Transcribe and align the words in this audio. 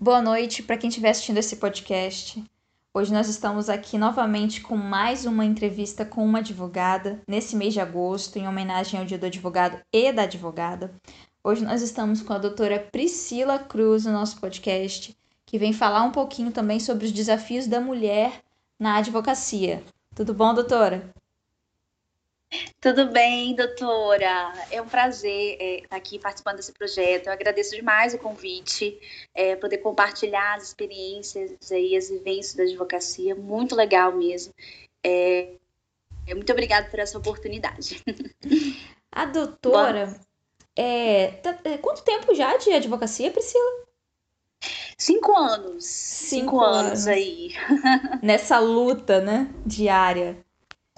Boa 0.00 0.22
noite 0.22 0.62
para 0.62 0.76
quem 0.76 0.88
estiver 0.88 1.10
assistindo 1.10 1.38
esse 1.38 1.56
podcast. 1.56 2.44
Hoje 2.94 3.12
nós 3.12 3.28
estamos 3.28 3.68
aqui 3.68 3.98
novamente 3.98 4.60
com 4.60 4.76
mais 4.76 5.26
uma 5.26 5.44
entrevista 5.44 6.04
com 6.04 6.24
uma 6.24 6.38
advogada 6.38 7.20
nesse 7.26 7.56
mês 7.56 7.74
de 7.74 7.80
agosto, 7.80 8.38
em 8.38 8.46
homenagem 8.46 9.00
ao 9.00 9.04
Dia 9.04 9.18
do 9.18 9.26
Advogado 9.26 9.80
e 9.92 10.12
da 10.12 10.22
Advogada. 10.22 10.94
Hoje 11.42 11.64
nós 11.64 11.82
estamos 11.82 12.22
com 12.22 12.32
a 12.32 12.38
doutora 12.38 12.78
Priscila 12.78 13.58
Cruz 13.58 14.04
no 14.04 14.12
nosso 14.12 14.40
podcast, 14.40 15.18
que 15.44 15.58
vem 15.58 15.72
falar 15.72 16.04
um 16.04 16.12
pouquinho 16.12 16.52
também 16.52 16.78
sobre 16.78 17.04
os 17.04 17.10
desafios 17.10 17.66
da 17.66 17.80
mulher 17.80 18.40
na 18.78 18.98
advocacia. 18.98 19.82
Tudo 20.14 20.32
bom, 20.32 20.54
doutora? 20.54 21.12
Tudo 22.80 23.06
bem, 23.06 23.54
doutora? 23.54 24.52
É 24.70 24.80
um 24.80 24.88
prazer 24.88 25.56
é, 25.60 25.80
estar 25.80 25.96
aqui 25.96 26.18
participando 26.18 26.56
desse 26.56 26.72
projeto. 26.72 27.26
Eu 27.26 27.32
agradeço 27.32 27.74
demais 27.74 28.14
o 28.14 28.18
convite, 28.18 28.98
é, 29.34 29.56
poder 29.56 29.78
compartilhar 29.78 30.54
as 30.54 30.68
experiências 30.68 31.70
e 31.70 31.96
as 31.96 32.08
vivências 32.08 32.54
da 32.54 32.62
advocacia. 32.62 33.34
Muito 33.34 33.74
legal 33.74 34.12
mesmo. 34.12 34.54
É, 35.04 35.50
é 36.26 36.34
muito 36.34 36.50
obrigada 36.50 36.88
por 36.88 36.98
essa 36.98 37.18
oportunidade. 37.18 38.02
A 39.12 39.24
doutora, 39.26 40.18
é, 40.74 41.32
tá, 41.42 41.58
é, 41.64 41.76
quanto 41.76 42.02
tempo 42.02 42.34
já 42.34 42.56
de 42.56 42.72
advocacia, 42.72 43.30
Priscila? 43.30 43.88
Cinco 44.96 45.36
anos. 45.36 45.84
Cinco, 45.84 46.50
Cinco 46.52 46.60
anos. 46.60 46.86
anos 46.86 47.06
aí. 47.08 47.52
Nessa 48.22 48.58
luta, 48.58 49.20
né, 49.20 49.52
diária 49.66 50.36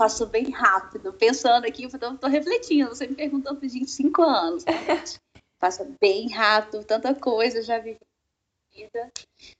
passou 0.01 0.27
bem 0.27 0.51
rápido. 0.51 1.13
Pensando 1.13 1.67
aqui, 1.67 1.83
eu 1.83 1.91
tô, 1.91 2.15
tô 2.15 2.27
refletindo, 2.27 2.89
você 2.89 3.07
me 3.07 3.15
perguntou 3.15 3.55
por 3.55 3.69
gente 3.69 3.91
cinco 3.91 4.23
anos. 4.23 4.65
Né? 4.65 4.73
Passa 5.61 5.87
bem 6.01 6.31
rápido, 6.31 6.83
tanta 6.85 7.15
coisa 7.15 7.61
já 7.63 7.79
vi 7.79 7.99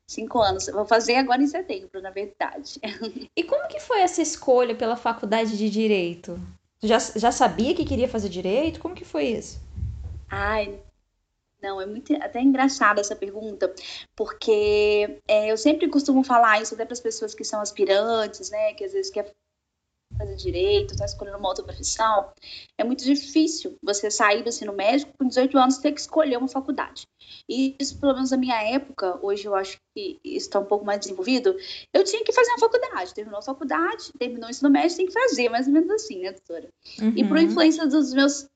Cinco 0.09 0.41
anos. 0.41 0.67
Vou 0.69 0.87
fazer 0.87 1.17
agora 1.17 1.43
em 1.43 1.47
setembro, 1.47 2.01
na 2.01 2.11
verdade. 2.11 2.81
E 3.37 3.45
como 3.45 3.69
que 3.69 3.81
foi 3.81 4.01
essa 4.01 4.23
escolha 4.23 4.75
pela 4.75 4.97
faculdade 4.97 5.59
de 5.59 5.69
Direito? 5.69 6.41
Já, 6.83 6.99
já 6.99 7.31
sabia 7.31 7.75
que 7.75 7.85
queria 7.85 8.09
fazer 8.09 8.31
Direito? 8.31 8.81
Como 8.81 8.95
que 8.95 9.05
foi 9.05 9.25
isso? 9.25 9.61
Ai, 10.31 10.81
não, 11.61 11.83
é 11.83 11.87
muito 11.87 12.15
até 12.15 12.41
engraçada 12.41 13.01
essa 13.01 13.15
pergunta, 13.15 13.75
porque 14.17 15.21
é, 15.29 15.53
eu 15.53 15.59
sempre 15.59 15.89
costumo 15.89 16.25
falar 16.25 16.63
isso 16.63 16.73
até 16.73 16.87
para 16.87 16.95
as 16.95 17.01
pessoas 17.01 17.35
que 17.35 17.45
são 17.45 17.61
aspirantes, 17.61 18.49
né, 18.51 18.73
que 18.73 18.85
às 18.85 18.93
vezes 18.93 19.11
quer 19.11 19.35
fazer 20.21 20.37
direito, 20.37 20.93
está 20.93 21.05
escolhendo 21.05 21.39
uma 21.39 21.49
outra 21.49 21.65
profissão, 21.65 22.31
é 22.77 22.85
muito 22.85 23.05
difícil 23.05 23.77
você 23.83 24.11
sair 24.11 24.43
do 24.43 24.49
ensino 24.49 24.73
médico 24.73 25.13
com 25.19 25.27
18 25.27 25.59
anos 25.59 25.77
e 25.77 25.83
ter 25.83 25.93
que 25.93 26.01
escolher 26.01 26.37
uma 26.37 26.49
faculdade. 26.49 27.07
E 27.49 27.75
isso, 27.81 27.99
pelo 27.99 28.15
menos 28.15 28.31
na 28.31 28.37
minha 28.37 28.61
época, 28.63 29.19
hoje 29.23 29.47
eu 29.47 29.55
acho 29.55 29.79
que 29.95 30.21
está 30.25 30.61
um 30.61 30.65
pouco 30.65 30.85
mais 30.85 31.01
desenvolvido, 31.01 31.57
eu 31.93 32.05
tinha 32.05 32.23
que 32.25 32.33
fazer 32.33 32.51
uma 32.51 32.59
faculdade. 32.59 33.15
Terminou 33.15 33.39
a 33.39 33.43
faculdade, 33.43 34.13
terminou 34.19 34.49
o 34.49 34.51
ensino 34.51 34.71
médio, 34.71 34.97
tem 34.97 35.07
que 35.07 35.13
fazer, 35.13 35.49
mais 35.49 35.67
ou 35.67 35.73
menos 35.73 35.91
assim, 35.91 36.21
né, 36.21 36.33
doutora? 36.33 36.69
Uhum. 37.01 37.13
E 37.17 37.27
por 37.27 37.39
influência 37.39 37.87
dos 37.87 38.13
meus 38.13 38.49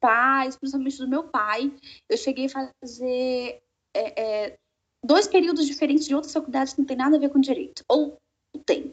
pais, 0.00 0.56
principalmente 0.56 0.98
do 0.98 1.08
meu 1.08 1.24
pai, 1.24 1.72
eu 2.08 2.16
cheguei 2.16 2.46
a 2.46 2.70
fazer 2.80 3.62
é, 3.94 4.22
é, 4.22 4.58
dois 5.02 5.26
períodos 5.26 5.66
diferentes 5.66 6.06
de 6.06 6.14
outras 6.14 6.32
faculdades 6.32 6.74
que 6.74 6.80
não 6.80 6.86
tem 6.86 6.96
nada 6.96 7.16
a 7.16 7.20
ver 7.20 7.30
com 7.30 7.40
direito. 7.40 7.82
Ou 7.88 8.18
tem. 8.58 8.92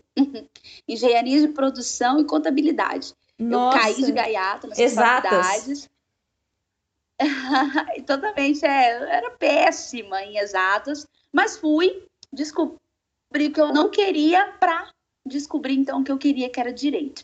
Engenharia 0.87 1.41
de 1.41 1.47
produção 1.49 2.19
e 2.19 2.25
contabilidade. 2.25 3.13
Nossa. 3.37 3.77
Eu 3.77 3.81
caí 3.81 4.03
de 4.03 4.11
gaiato 4.11 4.67
nas 4.67 4.79
Exatas. 4.79 5.31
faculdades. 5.31 5.89
Totalmente, 8.05 8.65
é, 8.65 9.15
era 9.15 9.31
péssima 9.31 10.23
em 10.23 10.37
exatas, 10.37 11.07
mas 11.31 11.57
fui 11.57 12.07
descobrir 12.33 12.79
que 13.53 13.61
eu 13.61 13.73
não 13.73 13.89
queria 13.89 14.53
para 14.59 14.91
descobrir 15.25 15.75
então 15.75 16.03
que 16.03 16.11
eu 16.11 16.17
queria 16.17 16.49
que 16.49 16.59
era 16.59 16.73
direito. 16.73 17.23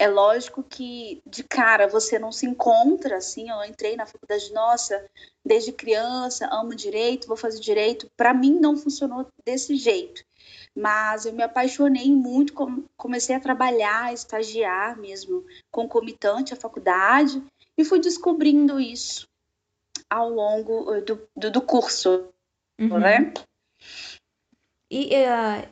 É 0.00 0.08
lógico 0.08 0.62
que 0.62 1.20
de 1.26 1.44
cara 1.44 1.86
você 1.86 2.18
não 2.18 2.32
se 2.32 2.46
encontra 2.46 3.18
assim. 3.18 3.50
Eu 3.50 3.62
entrei 3.64 3.96
na 3.96 4.06
faculdade, 4.06 4.50
nossa, 4.50 5.04
desde 5.44 5.72
criança, 5.72 6.48
amo 6.50 6.74
direito, 6.74 7.28
vou 7.28 7.36
fazer 7.36 7.60
direito. 7.60 8.10
Para 8.16 8.32
mim 8.32 8.58
não 8.58 8.78
funcionou 8.78 9.26
desse 9.44 9.76
jeito 9.76 10.24
mas 10.72 11.26
eu 11.26 11.32
me 11.32 11.42
apaixonei 11.42 12.12
muito, 12.12 12.54
comecei 12.96 13.34
a 13.34 13.40
trabalhar, 13.40 14.14
estagiar 14.14 14.96
mesmo, 14.96 15.44
concomitante 15.68 16.54
à 16.54 16.56
faculdade, 16.56 17.42
e 17.76 17.84
fui 17.84 17.98
descobrindo 17.98 18.78
isso 18.78 19.28
ao 20.08 20.30
longo 20.30 20.94
eh, 20.94 21.00
do, 21.00 21.28
do, 21.36 21.50
do 21.50 21.60
curso, 21.60 22.28
uhum. 22.78 23.00
né? 23.00 23.34
E, 24.88 25.10
uh, 25.16 25.68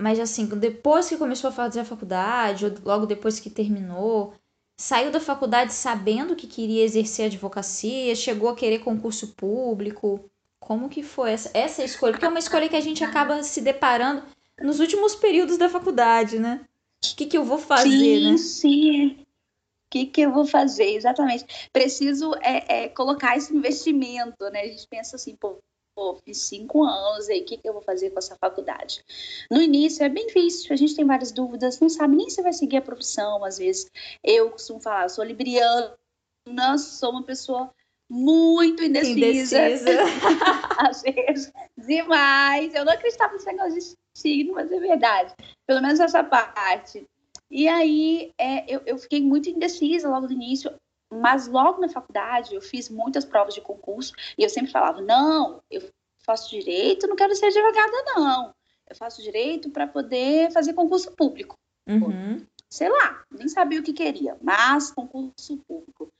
mas 0.00 0.20
assim, 0.20 0.46
depois 0.46 1.08
que 1.08 1.16
começou 1.16 1.48
a 1.48 1.52
fazer 1.52 1.80
a 1.80 1.84
faculdade, 1.84 2.66
ou 2.66 2.72
logo 2.84 3.06
depois 3.06 3.40
que 3.40 3.48
terminou, 3.48 4.34
saiu 4.76 5.10
da 5.10 5.18
faculdade 5.20 5.72
sabendo 5.72 6.36
que 6.36 6.46
queria 6.46 6.84
exercer 6.84 7.26
advocacia, 7.26 8.14
chegou 8.14 8.48
a 8.48 8.54
querer 8.54 8.80
concurso 8.80 9.28
público? 9.28 10.28
Como 10.60 10.88
que 10.88 11.02
foi 11.02 11.32
essa, 11.32 11.50
essa 11.54 11.82
escolha? 11.82 12.12
Porque 12.12 12.26
é 12.26 12.28
uma 12.28 12.38
escolha 12.38 12.68
que 12.68 12.76
a 12.76 12.80
gente 12.80 13.02
acaba 13.02 13.42
se 13.42 13.60
deparando 13.60 14.22
nos 14.60 14.80
últimos 14.80 15.14
períodos 15.14 15.56
da 15.56 15.68
faculdade, 15.68 16.38
né? 16.38 16.60
O 17.02 17.16
que, 17.16 17.26
que 17.26 17.38
eu 17.38 17.44
vou 17.44 17.58
fazer, 17.58 17.90
sim, 17.90 18.30
né? 18.32 18.36
Sim, 18.36 19.10
O 19.20 19.90
que, 19.90 20.06
que 20.06 20.20
eu 20.20 20.32
vou 20.32 20.46
fazer? 20.46 20.94
Exatamente. 20.94 21.68
Preciso 21.72 22.34
é, 22.42 22.84
é, 22.84 22.88
colocar 22.88 23.36
esse 23.36 23.54
investimento, 23.54 24.50
né? 24.50 24.62
A 24.62 24.66
gente 24.66 24.86
pensa 24.88 25.16
assim, 25.16 25.36
pô, 25.36 25.58
pô 25.96 26.14
fiz 26.22 26.42
cinco 26.42 26.84
anos 26.84 27.28
aí, 27.30 27.40
o 27.40 27.44
que, 27.46 27.56
que 27.56 27.66
eu 27.66 27.72
vou 27.72 27.82
fazer 27.82 28.10
com 28.10 28.18
essa 28.18 28.36
faculdade? 28.36 29.02
No 29.50 29.62
início 29.62 30.04
é 30.04 30.08
bem 30.10 30.26
difícil, 30.26 30.72
a 30.72 30.76
gente 30.76 30.94
tem 30.94 31.06
várias 31.06 31.32
dúvidas, 31.32 31.80
não 31.80 31.88
sabe 31.88 32.14
nem 32.14 32.28
se 32.28 32.42
vai 32.42 32.52
seguir 32.52 32.76
a 32.76 32.82
profissão, 32.82 33.42
às 33.42 33.56
vezes. 33.56 33.90
Eu 34.22 34.50
costumo 34.50 34.78
falar, 34.78 35.04
eu 35.04 35.08
sou 35.08 35.24
libriana, 35.24 35.96
sou 36.78 37.10
uma 37.10 37.22
pessoa 37.22 37.72
muito 38.08 38.84
indecisa. 38.84 39.68
indecisa. 39.68 39.90
Às 40.78 41.02
vezes, 41.02 41.52
demais. 41.76 42.72
Eu 42.74 42.84
não 42.84 42.92
acreditava 42.92 43.32
nesse 43.32 43.46
negócio 43.46 43.74
de 43.74 43.96
signo, 44.16 44.54
mas 44.54 44.70
é 44.70 44.78
verdade. 44.78 45.34
Pelo 45.66 45.82
menos 45.82 45.98
essa 45.98 46.22
parte. 46.22 47.04
E 47.50 47.66
aí, 47.66 48.32
é, 48.38 48.64
eu, 48.72 48.80
eu 48.86 48.98
fiquei 48.98 49.20
muito 49.20 49.48
indecisa 49.48 50.08
logo 50.08 50.26
no 50.26 50.32
início. 50.32 50.72
Mas 51.16 51.46
logo 51.46 51.80
na 51.80 51.88
faculdade, 51.88 52.54
eu 52.54 52.60
fiz 52.60 52.88
muitas 52.88 53.24
provas 53.24 53.54
de 53.54 53.60
concurso. 53.60 54.12
E 54.36 54.42
eu 54.42 54.48
sempre 54.48 54.70
falava, 54.70 55.00
não, 55.00 55.62
eu 55.70 55.82
faço 56.18 56.50
direito, 56.50 57.06
não 57.06 57.16
quero 57.16 57.34
ser 57.34 57.46
advogada, 57.46 58.04
não. 58.14 58.54
Eu 58.88 58.96
faço 58.96 59.22
direito 59.22 59.70
para 59.70 59.86
poder 59.86 60.50
fazer 60.52 60.74
concurso 60.74 61.12
público. 61.12 61.56
Uhum. 61.88 62.44
Sei 62.68 62.88
lá, 62.88 63.24
nem 63.30 63.48
sabia 63.48 63.80
o 63.80 63.82
que 63.82 63.92
queria, 63.92 64.36
mas 64.42 64.90
concurso 64.90 65.56
público. 65.68 66.12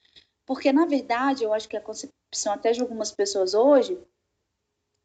Porque, 0.44 0.72
na 0.72 0.86
verdade, 0.86 1.42
eu 1.42 1.52
acho 1.52 1.68
que 1.68 1.76
a 1.76 1.80
concepção 1.80 2.52
até 2.52 2.70
de 2.70 2.80
algumas 2.80 3.10
pessoas 3.10 3.52
hoje, 3.52 3.98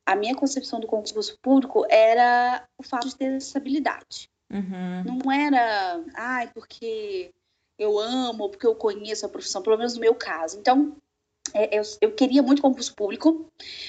a 0.06 0.16
minha 0.16 0.36
concepção 0.36 0.80
do 0.80 0.88
concurso 0.88 1.38
público 1.42 1.86
era 1.90 2.68
o 2.78 2.84
fato 2.84 3.08
de 3.08 3.16
ter 3.16 3.36
estabilidade. 3.38 4.30
Uhum. 4.52 5.04
Não 5.04 5.32
era, 5.32 6.04
ai, 6.14 6.52
porque 6.54 7.34
eu 7.82 7.98
amo, 8.00 8.50
porque 8.50 8.68
eu 8.68 8.76
conheço 8.76 9.26
a 9.26 9.30
profissão, 9.30 9.62
pelo 9.62 9.78
menos 9.78 9.96
no 9.96 10.02
meu 10.02 10.14
caso. 10.14 10.60
Então, 10.60 10.96
é, 11.54 11.80
eu, 11.80 11.82
eu, 12.00 12.14
queria 12.14 12.44
muito 12.44 12.62
concurso 12.62 12.94
público, 12.96 13.48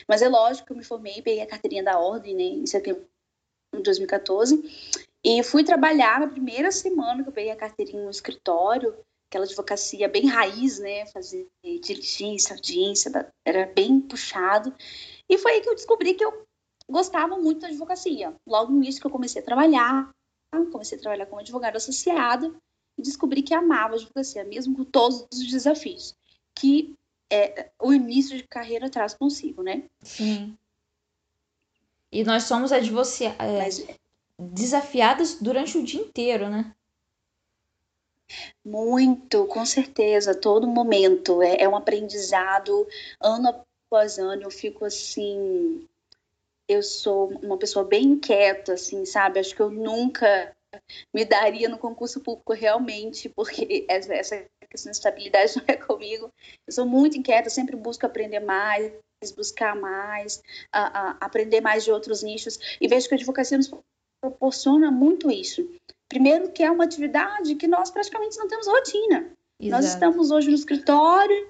mas 0.09 0.23
é 0.23 0.29
lógico 0.29 0.67
que 0.67 0.73
eu 0.73 0.77
me 0.77 0.85
formei, 0.85 1.21
peguei 1.21 1.43
a 1.43 1.47
carteirinha 1.47 1.85
da 1.85 1.99
ordem 1.99 2.35
né, 2.35 2.43
em 2.43 2.67
setembro 2.67 3.07
de 3.75 3.83
2014 3.83 4.63
e 5.23 5.43
fui 5.43 5.63
trabalhar 5.63 6.21
na 6.21 6.29
primeira 6.29 6.73
semana 6.73 7.23
que 7.23 7.29
eu 7.29 7.33
peguei 7.33 7.53
a 7.53 7.57
carteirinha 7.57 8.03
no 8.03 8.11
escritório 8.11 8.97
aquela 9.29 9.47
advocacia 9.47 10.09
bem 10.11 10.27
raiz, 10.27 10.79
né? 10.79 11.07
Fazer 11.07 11.49
diligência, 11.81 12.55
audiência, 12.55 13.33
era 13.47 13.65
bem 13.65 13.99
puxado. 13.99 14.75
E 15.27 15.39
foi 15.39 15.53
aí 15.53 15.61
que 15.63 15.71
eu 15.71 15.75
descobri 15.75 16.13
que 16.13 16.23
eu 16.23 16.47
gostava 16.87 17.39
muito 17.39 17.61
da 17.61 17.69
advocacia. 17.69 18.35
Logo 18.47 18.75
início 18.75 19.01
que 19.01 19.07
eu 19.07 19.11
comecei 19.11 19.41
a 19.41 19.45
trabalhar, 19.45 20.11
comecei 20.71 20.99
a 20.99 21.01
trabalhar 21.01 21.25
como 21.25 21.41
advogada 21.41 21.79
associada 21.79 22.55
e 22.97 23.03
descobri 23.03 23.43
que 23.43 23.55
amava 23.55 23.95
a 23.95 23.97
advocacia, 23.97 24.45
mesmo 24.45 24.77
com 24.77 24.85
todos 24.85 25.27
os 25.33 25.51
desafios 25.51 26.15
que 26.55 26.95
é, 27.31 27.71
o 27.81 27.93
início 27.93 28.37
de 28.37 28.45
carreira 28.45 28.91
traz 28.91 29.15
consigo, 29.15 29.63
né? 29.63 29.85
Sim. 30.03 30.57
E 32.11 32.25
nós 32.25 32.45
somos 32.45 32.73
advocia 32.73 33.35
é, 33.39 33.59
Mas... 33.59 33.87
desafiadas 34.39 35.39
durante 35.41 35.79
o 35.79 35.85
dia 35.85 36.01
inteiro, 36.01 36.51
né? 36.51 36.75
Muito, 38.65 39.47
com 39.47 39.65
certeza, 39.65 40.35
todo 40.35 40.67
momento. 40.67 41.43
É, 41.43 41.63
é 41.63 41.69
um 41.69 41.77
aprendizado, 41.77 42.87
ano 43.21 43.49
após 43.49 44.19
ano, 44.19 44.43
eu 44.43 44.51
fico 44.51 44.85
assim. 44.85 45.87
Eu 46.69 46.83
sou 46.83 47.29
uma 47.43 47.59
pessoa 47.59 47.85
bem 47.85 48.05
inquieta, 48.05 48.75
assim, 48.75 49.05
sabe? 49.05 49.41
Acho 49.41 49.55
que 49.55 49.61
eu 49.61 49.71
nunca 49.71 50.55
me 51.13 51.25
daria 51.25 51.69
no 51.69 51.79
concurso 51.79 52.21
público 52.21 52.53
realmente, 52.53 53.29
porque 53.29 53.87
essa, 53.89 54.47
questão 54.69 54.91
de 54.91 54.97
estabilidade 54.97 55.55
não 55.57 55.65
é 55.67 55.77
comigo. 55.77 56.31
Eu 56.67 56.73
sou 56.73 56.87
muito 56.87 57.17
inquieta, 57.17 57.51
sempre 57.51 57.77
busco 57.77 58.07
aprender 58.07 58.41
mais, 58.41 58.93
buscar 59.37 59.77
mais, 59.77 60.43
a, 60.73 61.11
a 61.11 61.11
aprender 61.21 61.61
mais 61.61 61.85
de 61.85 61.93
outros 61.93 62.23
nichos. 62.23 62.59
E 62.81 62.89
vejo 62.89 63.09
que 63.09 63.15
a 63.15 63.19
advocacia 63.19 63.57
nos 63.57 63.71
proporciona 64.21 64.91
muito 64.91 65.31
isso. 65.31 65.69
Primeiro, 66.09 66.51
que 66.51 66.63
é 66.63 66.71
uma 66.71 66.85
atividade 66.85 67.55
que 67.55 67.67
nós 67.67 67.91
praticamente 67.91 68.39
não 68.39 68.49
temos 68.49 68.67
rotina. 68.67 69.31
Exato. 69.61 69.83
Nós 69.83 69.85
estamos 69.85 70.31
hoje 70.31 70.49
no 70.49 70.55
escritório, 70.55 71.49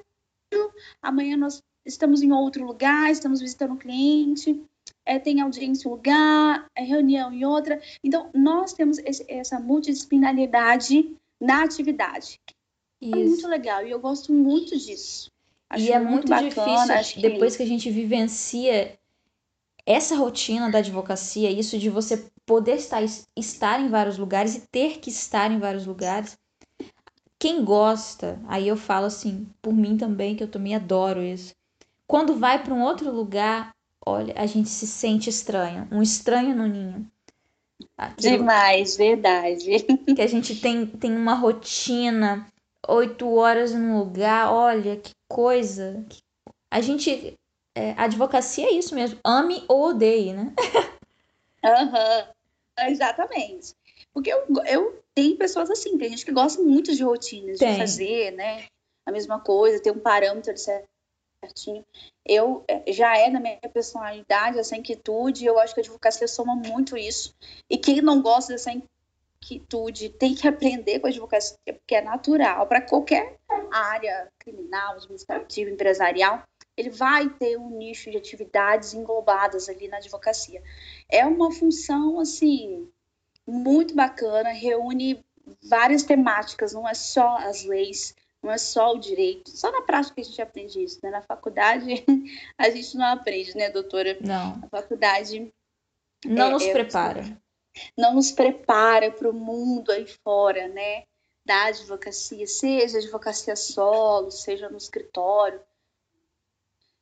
amanhã 1.01 1.37
nós 1.37 1.63
estamos 1.85 2.23
em 2.23 2.33
outro 2.33 2.65
lugar, 2.65 3.11
estamos 3.11 3.41
visitando 3.41 3.73
um 3.73 3.79
cliente, 3.79 4.63
é, 5.05 5.19
tem 5.19 5.41
audiência 5.41 5.87
em 5.87 5.91
um 5.91 5.95
lugar, 5.95 6.67
é 6.75 6.83
reunião 6.83 7.33
em 7.33 7.45
outra. 7.45 7.81
Então, 8.03 8.31
nós 8.35 8.73
temos 8.73 8.99
esse, 8.99 9.25
essa 9.29 9.59
multidisciplinaridade 9.59 11.11
na 11.41 11.65
atividade. 11.65 12.41
Isso. 13.01 13.17
É 13.17 13.25
muito 13.25 13.49
legal 13.49 13.87
e 13.87 13.91
eu 13.91 13.99
gosto 13.99 14.33
muito 14.33 14.79
disso. 14.79 15.31
Acho 15.69 15.85
e 15.85 15.91
é 15.91 15.99
muito, 15.99 16.29
muito 16.31 16.55
bacana, 16.55 16.99
difícil, 16.99 17.23
que... 17.23 17.29
depois 17.29 17.57
que 17.57 17.63
a 17.63 17.67
gente 17.67 17.91
vivencia 17.91 18.97
essa 19.85 20.15
rotina 20.15 20.71
da 20.71 20.79
advocacia, 20.79 21.51
isso 21.51 21.79
de 21.79 21.91
você 21.91 22.25
poder 22.47 22.77
estar, 22.77 23.03
estar 23.37 23.81
em 23.81 23.89
vários 23.89 24.19
lugares 24.19 24.55
e 24.55 24.61
ter 24.61 25.01
que 25.01 25.11
estar 25.11 25.51
em 25.51 25.59
vários 25.59 25.87
lugares. 25.87 26.39
Quem 27.39 27.65
gosta, 27.65 28.41
aí 28.47 28.69
eu 28.69 28.77
falo 28.77 29.07
assim, 29.07 29.49
por 29.61 29.73
mim 29.73 29.97
também, 29.97 30.37
que 30.37 30.45
eu 30.45 30.49
também 30.49 30.77
adoro 30.77 31.23
isso. 31.23 31.55
Quando 32.07 32.37
vai 32.37 32.63
para 32.63 32.75
um 32.75 32.83
outro 32.83 33.11
lugar, 33.11 33.75
olha, 34.05 34.35
a 34.37 34.47
gente 34.47 34.69
se 34.69 34.87
sente 34.87 35.31
estranho, 35.31 35.89
um 35.91 36.03
estranho 36.03 36.55
no 36.55 36.67
ninho. 36.67 37.11
Aquilo 37.97 38.39
Demais, 38.39 38.97
verdade. 38.97 39.83
Que 40.15 40.23
a 40.23 40.27
gente 40.27 40.61
tem, 40.61 40.87
tem 40.87 41.17
uma 41.17 41.35
rotina, 41.35 42.47
oito 42.89 43.33
horas 43.35 43.73
num 43.73 43.99
lugar, 43.99 44.53
olha 44.53 44.97
que 44.97 45.13
coisa. 45.29 46.05
A 46.71 46.81
gente. 46.81 47.35
É, 47.75 47.93
a 47.93 48.05
advocacia 48.05 48.67
é 48.67 48.73
isso 48.73 48.95
mesmo, 48.95 49.19
ame 49.25 49.65
ou 49.67 49.89
odeie, 49.89 50.35
né? 50.35 50.53
Aham, 51.65 52.27
uhum, 52.79 52.87
exatamente. 52.87 53.75
Porque 54.13 54.31
eu, 54.31 54.45
eu 54.67 55.03
tenho 55.15 55.39
pessoas 55.39 55.71
assim, 55.71 55.97
tem 55.97 56.11
gente 56.11 56.25
que 56.25 56.33
gosta 56.33 56.63
muito 56.63 56.95
de 56.95 57.03
rotinas, 57.03 57.59
tem. 57.59 57.73
de 57.73 57.79
fazer, 57.79 58.33
né? 58.33 58.67
A 59.07 59.11
mesma 59.11 59.41
coisa, 59.41 59.83
ter 59.83 59.91
um 59.91 59.99
parâmetro 59.99 60.53
de 60.53 60.61
certinho. 61.45 61.85
Eu 62.25 62.65
é, 62.69 62.93
já 62.93 63.17
é 63.19 63.29
na 63.29 63.41
minha 63.41 63.59
personalidade 63.73 64.59
essa 64.59 64.77
inquietude, 64.77 65.45
eu 65.45 65.59
acho 65.59 65.75
que 65.75 65.81
a 65.81 65.83
advocacia 65.83 66.29
soma 66.29 66.55
muito 66.55 66.97
isso. 66.97 67.35
E 67.69 67.77
quem 67.77 68.01
não 68.01 68.23
gosta 68.23 68.53
dessa 68.53 68.71
inquietude 68.73 70.09
tem 70.11 70.35
que 70.35 70.47
aprender 70.47 71.01
com 71.01 71.07
a 71.07 71.11
advocacia, 71.11 71.57
porque 71.67 71.95
é 71.95 72.03
natural 72.03 72.67
para 72.67 72.81
qualquer 72.81 73.39
área 73.73 74.31
criminal, 74.39 74.95
administrativa, 74.95 75.71
empresarial, 75.71 76.43
ele 76.77 76.91
vai 76.91 77.29
ter 77.29 77.59
um 77.59 77.71
nicho 77.71 78.11
de 78.11 78.17
atividades 78.17 78.95
englobadas 78.95 79.69
ali 79.69 79.89
na 79.89 79.99
advocacia. 79.99 80.63
É 81.09 81.25
uma 81.27 81.51
função 81.51 82.21
assim 82.21 82.89
muito 83.47 83.95
bacana, 83.95 84.51
reúne 84.51 85.23
várias 85.63 86.05
temáticas, 86.05 86.73
não 86.73 86.89
é 86.89 86.95
só 86.95 87.37
as 87.39 87.65
leis, 87.65 88.15
não 88.43 88.51
é 88.51 88.59
só 88.59 88.93
o 88.93 88.99
direito. 88.99 89.51
Só 89.51 89.71
na 89.71 89.83
prática 89.83 90.21
a 90.21 90.25
gente 90.25 90.43
aprende 90.43 90.83
isso, 90.83 90.99
né? 91.03 91.11
Na 91.11 91.23
faculdade 91.23 92.05
a 92.59 92.69
gente 92.71 92.97
não 92.97 93.07
aprende, 93.07 93.57
né, 93.57 93.71
doutora? 93.71 94.19
Não. 94.21 94.61
A 94.63 94.69
faculdade 94.69 95.53
não 96.27 96.47
é, 96.47 96.51
nos 96.51 96.63
é, 96.65 96.73
prepara. 96.73 97.43
Não 97.97 98.15
nos 98.15 98.33
prepara 98.33 99.11
para 99.11 99.31
o 99.31 99.33
mundo 99.33 99.93
aí 99.93 100.07
fora, 100.07 100.69
né? 100.69 101.05
Da 101.45 101.67
advocacia, 101.67 102.47
seja 102.47 102.99
advocacia 102.99 103.57
solo, 103.57 104.31
seja 104.31 104.69
no 104.69 104.77
escritório. 104.77 105.61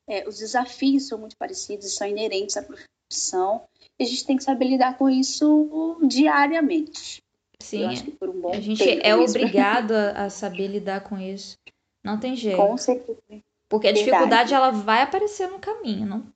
É, 0.07 0.29
os 0.29 0.39
desafios 0.39 1.09
são 1.09 1.19
muito 1.19 1.37
parecidos, 1.37 1.95
são 1.95 2.07
inerentes 2.07 2.57
à 2.57 2.63
profissão. 2.63 3.67
E 3.99 4.05
a 4.05 4.07
gente 4.07 4.27
tem 4.27 4.37
que 4.37 4.45
saber 4.45 4.67
lidar 4.67 4.99
com 4.99 5.09
isso 5.09 5.99
diariamente. 6.07 7.23
Sim, 7.61 7.85
um 7.85 8.49
a 8.49 8.61
gente 8.61 8.83
é 8.83 9.15
mesmo. 9.17 9.37
obrigado 9.37 9.93
a, 9.93 10.25
a, 10.25 10.31
saber 10.31 10.67
lidar 10.67 11.03
com 11.03 11.19
isso. 11.19 11.59
Não 12.03 12.19
tem 12.19 12.35
jeito. 12.35 12.57
Com 12.57 12.77
certeza. 12.77 13.21
Porque 13.69 13.87
a 13.87 13.93
Verdade. 13.93 14.11
dificuldade 14.11 14.55
ela 14.55 14.71
vai 14.71 15.03
aparecer 15.03 15.49
no 15.49 15.59
caminho, 15.59 16.07
não? 16.07 16.27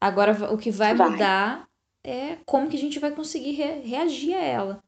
Agora 0.00 0.52
o 0.52 0.56
que 0.56 0.70
vai, 0.70 0.94
vai, 0.94 1.10
mudar 1.10 1.68
é 2.02 2.36
como 2.46 2.68
que 2.68 2.76
a 2.76 2.80
gente 2.80 2.98
vai 2.98 3.10
conseguir 3.10 3.52
re 3.52 3.80
reagir 3.80 4.34
a 4.34 4.42
ela. 4.42 4.84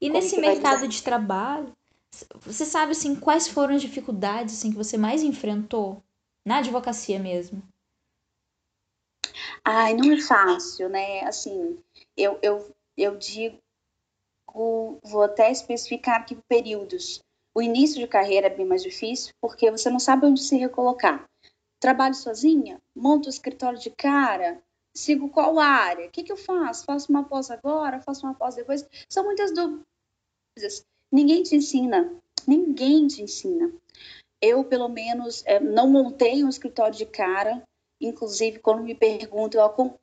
E 0.00 0.08
como 0.08 0.20
nesse 0.20 0.38
mercado 0.38 0.88
de 0.88 1.02
trabalho, 1.02 1.72
você 2.40 2.64
sabe 2.64 2.92
assim 2.92 3.14
quais 3.14 3.48
foram 3.48 3.74
as 3.74 3.82
dificuldades 3.82 4.54
assim 4.54 4.70
que 4.70 4.76
você 4.76 4.98
mais 4.98 5.22
enfrentou 5.22 6.02
na 6.44 6.58
advocacia 6.58 7.18
mesmo? 7.18 7.62
Ai, 9.64 9.94
não 9.94 10.12
é 10.12 10.20
fácil, 10.20 10.88
né? 10.88 11.20
Assim, 11.22 11.78
eu, 12.16 12.38
eu, 12.42 12.74
eu 12.96 13.16
digo 13.16 13.58
vou, 14.56 14.98
vou 15.04 15.22
até 15.22 15.52
especificar 15.52 16.16
aqui 16.16 16.34
períodos. 16.48 17.20
O 17.54 17.60
início 17.60 18.00
de 18.00 18.06
carreira 18.06 18.46
é 18.46 18.50
bem 18.50 18.64
mais 18.64 18.82
difícil, 18.82 19.34
porque 19.40 19.70
você 19.70 19.90
não 19.90 19.98
sabe 19.98 20.26
onde 20.26 20.40
se 20.42 20.56
recolocar. 20.56 21.28
Trabalho 21.78 22.14
sozinha? 22.14 22.80
Monto 22.94 23.28
o 23.28 23.30
escritório 23.30 23.78
de 23.78 23.90
cara? 23.90 24.62
Sigo 24.94 25.28
qual 25.28 25.58
área? 25.58 26.06
O 26.06 26.10
que, 26.10 26.22
que 26.22 26.32
eu 26.32 26.36
faço? 26.38 26.86
Faço 26.86 27.10
uma 27.10 27.24
pós 27.24 27.50
agora? 27.50 28.00
Faço 28.00 28.26
uma 28.26 28.34
pós 28.34 28.54
depois? 28.54 28.86
São 29.10 29.24
muitas 29.24 29.52
dúvidas. 29.52 30.86
Ninguém 31.12 31.42
te 31.42 31.54
ensina. 31.54 32.10
Ninguém 32.46 33.06
te 33.06 33.22
ensina. 33.22 33.70
Eu, 34.40 34.64
pelo 34.64 34.88
menos, 34.88 35.42
é, 35.44 35.60
não 35.60 35.88
montei 35.88 36.42
um 36.42 36.48
escritório 36.48 36.96
de 36.96 37.04
cara. 37.04 37.62
Inclusive, 38.00 38.58
quando 38.58 38.82
me 38.82 38.94
perguntam, 38.94 39.60
eu 39.60 39.98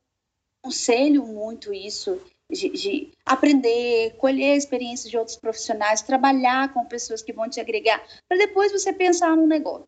aconselho 0.63 1.25
muito 1.25 1.73
isso 1.73 2.21
de, 2.51 2.69
de, 2.69 3.11
aprender, 3.25 4.15
colher 4.17 4.55
experiências 4.55 5.09
de 5.09 5.17
outros 5.17 5.37
profissionais, 5.37 6.01
trabalhar 6.01 6.73
com 6.73 6.85
pessoas 6.85 7.21
que 7.21 7.33
vão 7.33 7.49
te 7.49 7.59
agregar, 7.59 8.03
para 8.27 8.37
depois 8.37 8.71
você 8.71 8.93
pensar 8.93 9.35
no 9.35 9.47
negócio. 9.47 9.87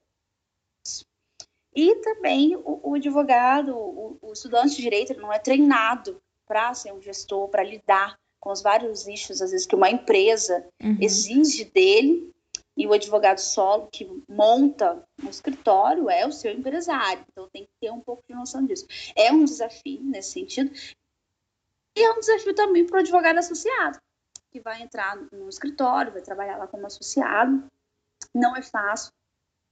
E 1.75 1.95
também 1.95 2.55
o, 2.55 2.79
o 2.83 2.95
advogado, 2.95 3.75
o, 3.75 4.17
o, 4.21 4.31
estudante 4.31 4.77
de 4.77 4.81
direito, 4.81 5.11
ele 5.11 5.21
não 5.21 5.33
é 5.33 5.39
treinado 5.39 6.21
para 6.47 6.73
ser 6.73 6.93
um 6.93 7.01
gestor, 7.01 7.49
para 7.49 7.63
lidar 7.63 8.17
com 8.39 8.51
os 8.51 8.61
vários 8.61 9.05
nichos, 9.05 9.41
às 9.41 9.51
vezes, 9.51 9.65
que 9.65 9.75
uma 9.75 9.89
empresa 9.89 10.65
uhum. 10.81 10.97
exige 11.01 11.65
dele. 11.65 12.31
E 12.77 12.85
o 12.85 12.93
advogado 12.93 13.39
solo 13.39 13.87
que 13.89 14.05
monta 14.27 15.01
um 15.23 15.29
escritório 15.29 16.09
é 16.09 16.27
o 16.27 16.31
seu 16.31 16.51
empresário. 16.51 17.23
Então 17.31 17.49
tem 17.49 17.63
que 17.63 17.71
ter 17.79 17.89
um 17.89 18.01
pouco 18.01 18.21
de 18.27 18.35
noção 18.35 18.65
disso. 18.65 18.85
É 19.15 19.31
um 19.31 19.45
desafio 19.45 20.01
nesse 20.03 20.31
sentido. 20.31 20.71
E 21.95 22.03
é 22.03 22.11
um 22.11 22.19
desafio 22.19 22.53
também 22.53 22.85
para 22.85 22.97
o 22.97 22.99
advogado 22.99 23.37
associado, 23.37 23.99
que 24.51 24.59
vai 24.59 24.81
entrar 24.81 25.15
no 25.31 25.47
escritório, 25.47 26.11
vai 26.11 26.21
trabalhar 26.21 26.57
lá 26.57 26.67
como 26.67 26.85
associado. 26.85 27.63
Não 28.33 28.55
é 28.55 28.61
fácil 28.61 29.11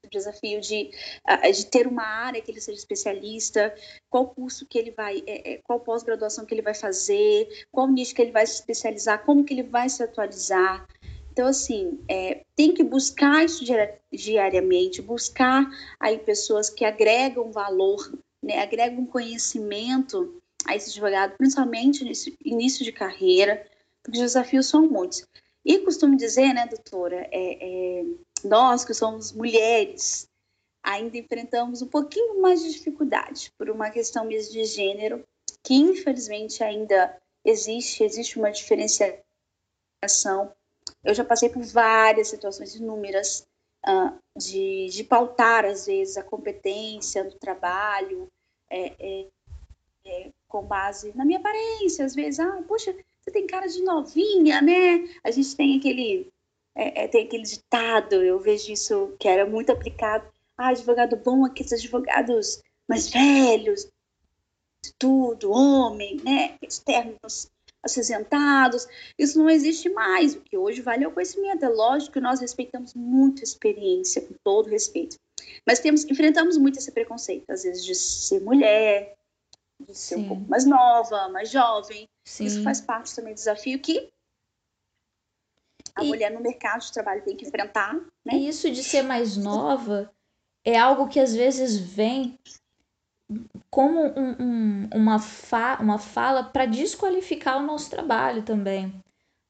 o 0.06 0.10
desafio 0.10 0.60
de, 0.60 0.92
ah, 1.25 1.50
de 1.50 1.65
ter 1.65 1.88
uma 1.88 2.03
área 2.03 2.42
que 2.42 2.51
ele 2.51 2.60
seja 2.60 2.77
especialista, 2.77 3.74
qual 4.10 4.27
curso 4.27 4.65
que 4.65 4.77
ele 4.77 4.92
vai, 4.92 5.24
é, 5.25 5.53
é, 5.53 5.58
qual 5.63 5.80
pós-graduação 5.80 6.46
que 6.46 6.53
ele 6.53 6.62
vai 6.62 6.74
fazer, 6.74 7.65
qual 7.72 7.88
nicho 7.88 8.13
que 8.13 8.22
ele 8.22 8.32
vai 8.32 8.46
se 8.46 8.56
especializar, 8.56 9.24
como 9.25 9.44
que 9.44 9.53
ele 9.53 9.63
vai 9.63 9.89
se 9.89 10.03
atualizar. 10.03 10.86
Então, 11.32 11.48
assim, 11.48 12.03
é, 12.10 12.44
tem 12.56 12.74
que 12.74 12.84
buscar 12.84 13.44
isso 13.44 13.65
diariamente, 14.12 15.01
buscar 15.01 15.65
aí 16.00 16.20
pessoas 16.20 16.70
que 16.70 16.86
agregam 16.86 17.51
valor, 17.51 18.13
né, 18.44 18.62
agregam 18.62 19.06
conhecimento 19.06 20.43
a 20.65 20.75
esse 20.75 20.89
advogado, 20.89 21.36
principalmente 21.38 22.03
nesse 22.03 22.38
início 22.43 22.84
de 22.84 22.91
carreira, 22.91 23.65
porque 24.01 24.17
os 24.17 24.24
desafios 24.24 24.67
são 24.67 24.88
muitos. 24.88 25.25
E 25.65 25.79
costumo 25.79 26.17
dizer, 26.17 26.53
né, 26.53 26.67
doutora, 26.67 27.27
é, 27.32 28.01
é, 28.01 28.05
nós 28.43 28.84
que 28.84 28.93
somos 28.93 29.32
mulheres, 29.32 30.27
ainda 30.84 31.17
enfrentamos 31.17 31.82
um 31.82 31.88
pouquinho 31.88 32.41
mais 32.41 32.62
de 32.62 32.74
dificuldade 32.74 33.51
por 33.58 33.70
uma 33.70 33.89
questão 33.89 34.25
mesmo 34.25 34.51
de 34.51 34.65
gênero, 34.65 35.24
que 35.63 35.75
infelizmente 35.75 36.62
ainda 36.62 37.17
existe, 37.46 38.03
existe 38.03 38.38
uma 38.38 38.51
diferenciação. 38.51 39.24
Eu 41.03 41.13
já 41.13 41.24
passei 41.24 41.50
por 41.50 41.63
várias 41.63 42.27
situações 42.27 42.75
inúmeras 42.75 43.46
uh, 43.86 44.17
de, 44.38 44.89
de 44.89 45.03
pautar, 45.05 45.63
às 45.63 45.86
vezes, 45.86 46.17
a 46.17 46.24
competência 46.24 47.24
do 47.24 47.36
trabalho, 47.38 48.29
é, 48.70 49.27
é, 50.05 50.29
com 50.48 50.63
base 50.63 51.15
na 51.15 51.25
minha 51.25 51.39
aparência, 51.39 52.05
às 52.05 52.15
vezes, 52.15 52.39
ah, 52.39 52.63
poxa, 52.67 52.95
você 53.22 53.31
tem 53.31 53.48
cara 53.48 53.67
de 53.67 53.81
novinha, 53.81 54.62
né? 54.62 55.07
A 55.24 55.31
gente 55.31 55.55
tem 55.55 55.77
aquele, 55.77 56.29
é, 56.75 57.03
é, 57.03 57.07
tem 57.07 57.25
aquele 57.25 57.43
ditado, 57.43 58.15
eu 58.15 58.39
vejo 58.39 58.72
isso 58.72 59.15
que 59.19 59.27
era 59.27 59.45
muito 59.45 59.72
aplicado, 59.72 60.27
ah, 60.57 60.69
advogado 60.69 61.15
bom, 61.15 61.45
aqueles 61.45 61.74
advogados 61.74 62.62
mais 62.88 63.10
velhos, 63.10 63.88
tudo, 65.00 65.51
homem, 65.51 66.17
né? 66.24 66.57
Externos 66.62 67.50
acinzentados, 67.81 68.88
isso 69.17 69.38
não 69.38 69.50
existe 69.50 69.89
mais. 69.89 70.36
O 70.36 70.41
que 70.41 70.57
hoje 70.57 70.81
vale 70.81 71.03
é 71.03 71.07
o 71.07 71.12
conhecimento. 71.12 71.65
É 71.65 71.69
lógico 71.69 72.13
que 72.13 72.22
nós 72.22 72.39
respeitamos 72.39 72.93
muito 72.93 73.41
a 73.41 73.43
experiência, 73.43 74.22
com 74.22 74.36
todo 74.43 74.69
respeito. 74.69 75.17
Mas 75.67 75.79
temos, 75.79 76.05
enfrentamos 76.05 76.57
muito 76.57 76.79
esse 76.79 76.91
preconceito, 76.91 77.50
às 77.50 77.63
vezes, 77.63 77.83
de 77.83 77.95
ser 77.95 78.39
mulher, 78.41 79.15
de 79.80 79.98
ser 79.98 80.15
Sim. 80.15 80.22
um 80.22 80.27
pouco 80.27 80.50
mais 80.50 80.65
nova, 80.65 81.30
mais 81.30 81.50
jovem. 81.50 82.08
Sim. 82.25 82.46
Isso 82.46 82.63
faz 82.63 82.80
parte 82.80 83.15
também 83.15 83.34
do 83.34 83.38
desafio 83.38 83.80
que 83.80 84.12
a 85.96 86.03
e... 86.03 86.08
mulher 86.08 86.32
no 86.32 86.42
mercado 86.42 86.82
de 86.82 86.92
trabalho 86.92 87.24
tem 87.24 87.36
que 87.36 87.46
enfrentar. 87.46 87.94
Né? 88.25 88.34
E 88.34 88.48
isso 88.48 88.70
de 88.70 88.84
ser 88.84 89.03
mais 89.03 89.38
nova 89.38 90.12
é 90.63 90.77
algo 90.77 91.08
que 91.08 91.20
às 91.20 91.36
vezes 91.36 91.77
vem 91.77 92.39
como 93.70 94.01
um, 94.01 94.36
um, 94.39 94.89
uma, 94.94 95.20
fa 95.20 95.77
uma 95.82 95.98
fala 95.98 96.44
para 96.44 96.65
desqualificar 96.65 97.58
o 97.58 97.65
nosso 97.65 97.89
trabalho 97.89 98.44
também. 98.44 98.94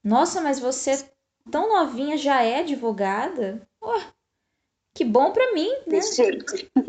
Nossa, 0.03 0.41
mas 0.41 0.59
você 0.59 1.07
tão 1.51 1.69
novinha 1.69 2.17
já 2.17 2.41
é 2.41 2.59
advogada? 2.59 3.67
Oh, 3.81 4.01
que 4.93 5.03
bom 5.03 5.31
para 5.31 5.53
mim, 5.53 5.69
né? 5.87 5.99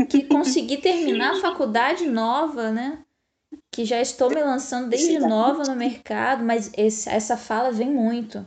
Que 0.09 0.25
consegui 0.25 0.79
terminar 0.79 1.37
a 1.37 1.41
faculdade 1.43 2.07
nova, 2.07 2.71
né? 2.71 3.04
Que 3.75 3.85
já 3.85 4.01
estou 4.01 4.31
me 4.31 4.41
lançando 4.41 4.89
desde 4.89 5.19
nova 5.19 5.65
no 5.65 5.75
mercado, 5.75 6.45
mas 6.45 6.71
esse, 6.77 7.09
essa 7.09 7.37
fala 7.37 7.73
vem 7.73 7.91
muito. 7.91 8.47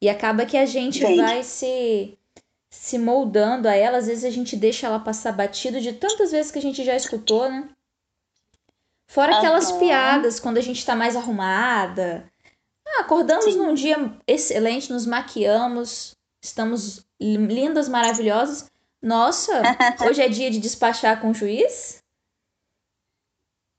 E 0.00 0.08
acaba 0.08 0.46
que 0.46 0.56
a 0.56 0.64
gente 0.64 1.00
vem. 1.00 1.18
vai 1.18 1.42
se 1.42 2.16
se 2.70 2.98
moldando 2.98 3.68
a 3.68 3.74
ela, 3.74 3.98
às 3.98 4.06
vezes 4.06 4.24
a 4.24 4.30
gente 4.30 4.56
deixa 4.56 4.86
ela 4.86 4.98
passar 4.98 5.30
batido 5.30 5.78
de 5.78 5.92
tantas 5.92 6.32
vezes 6.32 6.50
que 6.50 6.58
a 6.58 6.62
gente 6.62 6.82
já 6.82 6.96
escutou, 6.96 7.50
né? 7.50 7.68
Fora 9.06 9.36
aquelas 9.36 9.70
uhum. 9.70 9.78
piadas 9.78 10.40
quando 10.40 10.56
a 10.56 10.62
gente 10.62 10.84
tá 10.84 10.96
mais 10.96 11.14
arrumada. 11.14 12.24
Ah, 12.86 13.02
acordamos 13.02 13.44
Sim. 13.44 13.58
num 13.58 13.74
dia 13.74 14.10
excelente, 14.26 14.90
nos 14.90 15.04
maquiamos, 15.04 16.16
estamos 16.42 17.06
lindas, 17.20 17.90
maravilhosas. 17.90 18.70
Nossa, 19.02 19.52
hoje 20.08 20.22
é 20.22 20.28
dia 20.30 20.50
de 20.50 20.58
despachar 20.58 21.20
com 21.20 21.30
o 21.30 21.34
juiz? 21.34 22.02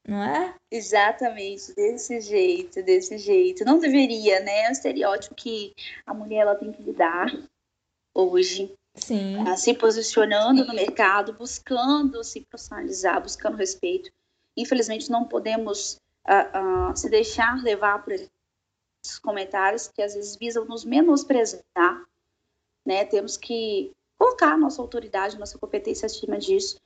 Não 0.07 0.21
é? 0.23 0.55
Exatamente, 0.69 1.73
desse 1.73 2.21
jeito, 2.21 2.83
desse 2.83 3.17
jeito. 3.17 3.65
Não 3.65 3.79
deveria, 3.79 4.39
né? 4.41 4.65
É 4.65 4.69
um 4.69 4.71
estereótipo 4.71 5.33
que 5.33 5.73
a 6.05 6.13
mulher 6.13 6.41
ela 6.41 6.55
tem 6.55 6.71
que 6.71 6.83
lidar 6.83 7.27
hoje. 8.13 8.71
Sim. 8.93 9.41
Uh, 9.41 9.57
se 9.57 9.73
posicionando 9.73 10.61
Sim. 10.61 10.67
no 10.67 10.73
mercado, 10.75 11.33
buscando 11.33 12.23
se 12.23 12.41
profissionalizar, 12.41 13.21
buscando 13.21 13.57
respeito. 13.57 14.11
Infelizmente, 14.55 15.09
não 15.09 15.25
podemos 15.25 15.99
uh, 16.27 16.91
uh, 16.91 16.95
se 16.95 17.09
deixar 17.09 17.61
levar 17.61 18.03
por 18.03 18.13
esses 18.13 19.19
comentários 19.21 19.87
que 19.87 20.01
às 20.01 20.13
vezes 20.13 20.37
visam 20.37 20.65
nos 20.65 20.85
menosprezar. 20.85 22.05
Né? 22.85 23.03
Temos 23.05 23.37
que 23.37 23.91
colocar 24.17 24.53
a 24.53 24.57
nossa 24.57 24.81
autoridade, 24.81 25.37
nossa 25.37 25.57
competência 25.57 26.05
acima 26.05 26.37
disso, 26.37 26.79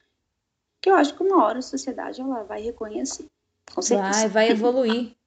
que 0.82 0.90
eu 0.90 0.96
acho 0.96 1.16
que 1.16 1.24
uma 1.24 1.44
hora 1.44 1.60
a 1.60 1.64
sociedade 1.64 2.22
ela 2.22 2.44
vai 2.44 2.62
reconhecer. 2.62 3.26
Com 3.74 3.82
certeza. 3.82 4.22
Vai, 4.22 4.30
vai 4.30 4.50
evoluir. 4.50 5.16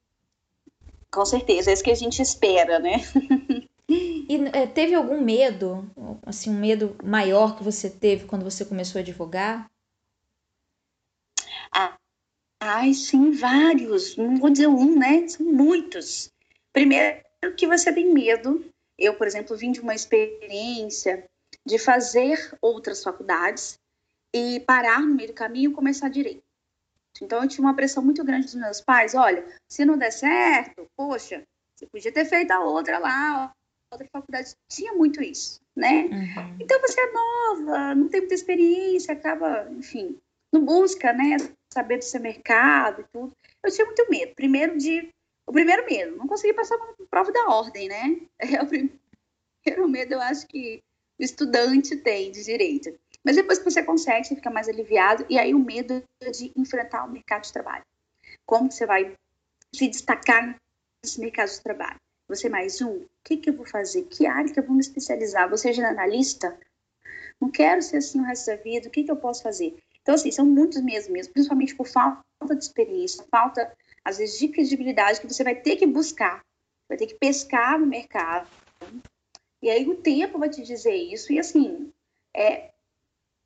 Com 1.11 1.27
certeza, 1.27 1.71
é 1.71 1.75
isso 1.75 1.85
que 1.85 1.91
a 1.91 1.95
gente 1.95 2.23
espera, 2.23 2.79
né? 2.79 2.97
E 3.89 4.37
é, 4.55 4.67
teve 4.67 4.95
algum 4.95 5.21
medo, 5.21 5.87
assim, 6.25 6.49
um 6.49 6.59
medo 6.59 6.97
maior 7.05 7.57
que 7.57 7.63
você 7.63 7.91
teve 7.91 8.25
quando 8.25 8.43
você 8.43 8.65
começou 8.65 8.99
a 8.99 9.03
advogar? 9.03 9.71
Ah, 11.71 11.99
ai, 12.59 12.95
sim, 12.95 13.33
vários. 13.33 14.17
Não 14.17 14.37
vou 14.37 14.49
dizer 14.49 14.69
um, 14.69 14.99
né? 14.99 15.29
São 15.29 15.45
muitos. 15.45 16.33
Primeiro 16.73 17.23
que 17.57 17.67
você 17.67 17.93
tem 17.93 18.15
medo. 18.15 18.65
Eu, 18.99 19.15
por 19.15 19.27
exemplo, 19.27 19.57
vim 19.57 19.73
de 19.73 19.81
uma 19.81 19.95
experiência 19.95 21.29
de 21.67 21.79
fazer 21.79 22.57
outras 22.63 23.03
faculdades 23.03 23.79
e 24.35 24.61
parar 24.61 25.01
no 25.01 25.15
meio 25.15 25.29
do 25.29 25.35
caminho 25.35 25.71
e 25.71 25.75
começar 25.75 26.09
direito. 26.09 26.43
Então 27.21 27.43
eu 27.43 27.49
tinha 27.49 27.65
uma 27.65 27.77
pressão 27.77 28.03
muito 28.03 28.25
grande 28.25 28.47
dos 28.47 28.55
meus 28.55 28.81
pais. 28.81 29.15
Olha, 29.15 29.47
se 29.69 29.85
não 29.85 29.99
der 29.99 30.11
certo, 30.11 30.87
poxa, 30.97 31.43
você 31.75 31.87
podia 31.87 32.13
ter 32.13 32.25
feito 32.25 32.51
a 32.51 32.61
outra 32.61 32.99
lá, 32.99 33.53
outra 33.91 34.09
faculdade 34.11 34.55
tinha 34.69 34.93
muito 34.95 35.23
isso, 35.23 35.61
né? 35.77 36.05
Uhum. 36.05 36.57
Então 36.61 36.81
você 36.81 37.01
é 37.01 37.13
nova, 37.13 37.95
não 37.95 38.09
tem 38.09 38.21
muita 38.21 38.35
experiência, 38.35 39.13
acaba, 39.13 39.69
enfim, 39.71 40.19
não 40.53 40.65
busca, 40.65 41.13
né, 41.13 41.37
saber 41.73 41.99
do 41.99 42.05
seu 42.05 42.21
mercado 42.21 43.03
e 43.03 43.05
tudo. 43.13 43.33
Eu 43.63 43.71
tinha 43.71 43.87
muito 43.87 44.07
medo. 44.11 44.35
Primeiro 44.35 44.79
de 44.79 45.09
o 45.47 45.53
primeiro 45.53 45.85
medo, 45.85 46.17
não 46.17 46.27
consegui 46.27 46.55
passar 46.55 46.77
uma 46.77 46.95
prova 47.11 47.33
da 47.33 47.49
ordem, 47.49 47.89
né? 47.89 48.21
É 48.39 48.63
o 48.63 48.67
primeiro 48.67 49.89
medo, 49.89 50.15
eu 50.15 50.21
acho 50.21 50.47
que 50.47 50.83
o 51.19 51.23
estudante 51.23 51.97
tem 51.97 52.31
de 52.31 52.45
direito. 52.45 52.93
Mas 53.25 53.37
depois 53.37 53.59
que 53.59 53.65
você 53.65 53.83
consegue, 53.83 54.27
você 54.27 54.35
fica 54.35 54.51
mais 54.51 54.69
aliviado 54.69 55.25
e 55.29 55.39
aí 55.39 55.55
o 55.55 55.59
medo 55.59 56.03
de 56.21 56.53
enfrentar 56.57 57.05
o 57.05 57.11
mercado 57.11 57.45
de 57.45 57.53
trabalho. 57.53 57.85
Como 58.45 58.71
você 58.71 58.85
vai 58.85 59.15
se 59.75 59.89
destacar 59.89 60.57
nesse 61.05 61.21
mercado 61.21 61.51
de 61.51 61.61
trabalho? 61.61 62.01
Você 62.29 62.49
mais 62.49 62.81
um? 62.81 62.97
O 62.97 63.09
que, 63.25 63.37
que 63.37 63.51
eu 63.51 63.55
vou 63.55 63.67
fazer? 63.67 64.05
Que 64.05 64.27
área 64.27 64.53
que 64.53 64.59
eu 64.59 64.65
vou 64.65 64.75
me 64.75 64.81
especializar? 64.81 65.49
Você 65.51 65.71
é 65.71 65.73
jornalista? 65.73 66.59
Não 67.41 67.51
quero 67.51 67.83
ser 67.83 67.99
assim 67.99 68.21
o 68.21 68.25
resto 68.25 68.47
da 68.47 68.57
vida. 68.57 68.89
O 68.89 68.91
que, 68.91 69.05
que 69.05 69.11
eu 69.11 69.17
posso 69.17 69.43
fazer? 69.43 69.77
Então, 70.01 70.15
assim, 70.15 70.33
são 70.33 70.45
muitos 70.45 70.81
mesmo, 70.81 71.13
mesmo, 71.13 71.33
principalmente 71.33 71.77
por 71.77 71.87
falta 71.87 72.23
de 72.57 72.65
experiência, 72.65 73.25
falta, 73.31 73.73
às 74.05 74.19
vezes, 74.19 74.39
de 74.39 74.49
credibilidade 74.49 75.21
que 75.21 75.33
você 75.33 75.45
vai 75.45 75.55
ter 75.55 75.77
que 75.77 75.87
buscar, 75.87 76.45
vai 76.89 76.99
ter 76.99 77.07
que 77.07 77.15
pescar 77.15 77.79
no 77.79 77.87
mercado. 77.87 78.49
E 79.63 79.71
aí 79.71 79.89
o 79.89 79.97
tempo 79.97 80.39
vai 80.39 80.49
te 80.49 80.63
dizer 80.63 80.95
isso. 80.95 81.33
E, 81.33 81.39
assim, 81.39 81.93
é, 82.35 82.72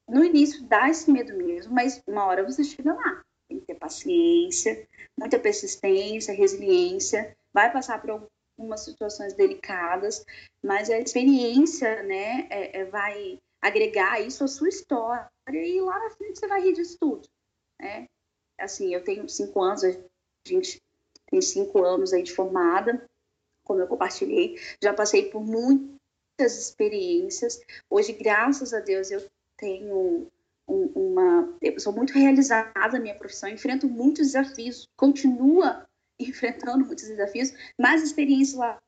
no 0.09 0.25
início 0.25 0.63
dá 0.65 0.89
esse 0.89 1.11
medo 1.11 1.37
mesmo, 1.37 1.75
mas 1.75 2.03
uma 2.07 2.25
hora 2.25 2.45
você 2.45 2.63
chega 2.63 2.95
lá. 2.95 3.23
Tem 3.49 3.61
que 3.61 3.67
ter 3.67 3.75
paciência, 3.75 4.87
muita 5.19 5.39
persistência, 5.39 6.35
resiliência, 6.35 7.37
vai 7.53 7.73
passar 7.73 8.01
por 8.01 8.29
algumas 8.59 8.81
situações 8.81 9.35
delicadas, 9.35 10.25
mas 10.65 10.91
a 10.91 10.99
experiência, 10.99 12.03
né, 12.03 12.47
é, 12.51 12.81
é, 12.81 12.85
vai 12.85 13.39
agregar 13.63 14.21
isso 14.21 14.45
à 14.45 14.49
sua 14.49 14.69
história 14.69 15.29
e 15.49 15.81
lá 15.81 15.99
na 15.99 16.11
frente 16.11 16.39
você 16.39 16.47
vai 16.47 16.61
rir 16.61 16.73
disso 16.73 16.97
tudo, 17.01 17.29
né? 17.81 18.07
Assim, 18.59 18.95
eu 18.95 19.05
tenho 19.05 19.29
cinco 19.29 19.63
anos, 19.63 19.85
a 19.85 19.93
gente 20.47 20.81
tem 21.27 21.41
cinco 21.41 21.85
anos 21.85 22.13
aí 22.13 22.23
de 22.23 22.33
formada, 22.33 23.05
como 23.65 23.81
eu 23.81 23.87
compartilhei, 23.87 24.59
já 24.83 24.95
passei 24.95 25.31
por 25.31 25.43
muitas 25.43 26.57
experiências. 26.59 27.61
Hoje, 27.91 28.13
graças 28.13 28.73
a 28.73 28.81
Deus, 28.81 29.11
eu 29.11 29.21
tenho 29.57 30.31
um, 30.69 30.87
uma, 30.95 31.57
eu 31.63 31.79
sou 31.79 31.93
muito 31.93 32.13
realizada 32.13 32.73
na 32.93 33.01
minha 33.01 33.15
profissão, 33.15 33.49
enfrento 33.49 33.89
muitos 33.89 34.29
desafios, 34.29 34.89
continua 34.97 35.87
enfrentando 36.19 36.85
muitos 36.85 37.07
desafios, 37.07 37.53
mas 37.79 38.03
experiências 38.03 38.59
lá 38.59 38.79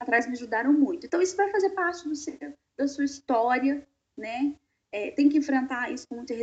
atrás 0.00 0.26
me 0.26 0.32
ajudaram 0.32 0.72
muito. 0.72 1.06
Então, 1.06 1.20
isso 1.20 1.36
vai 1.36 1.50
fazer 1.50 1.70
parte 1.70 2.08
do 2.08 2.16
seu, 2.16 2.36
da 2.78 2.88
sua 2.88 3.04
história, 3.04 3.86
né? 4.16 4.54
É, 4.92 5.10
tem 5.10 5.28
que 5.28 5.38
enfrentar 5.38 5.92
isso 5.92 6.08
com 6.08 6.16
muita 6.16 6.34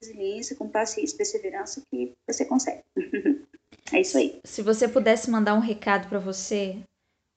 resiliência, 0.00 0.56
com 0.56 0.68
paciência 0.68 1.16
perseverança 1.16 1.82
que 1.90 2.12
você 2.26 2.44
consegue. 2.44 2.82
é 3.92 4.00
isso 4.00 4.16
aí. 4.16 4.40
Se 4.44 4.62
você 4.62 4.88
pudesse 4.88 5.30
mandar 5.30 5.54
um 5.54 5.60
recado 5.60 6.08
para 6.08 6.18
você 6.18 6.82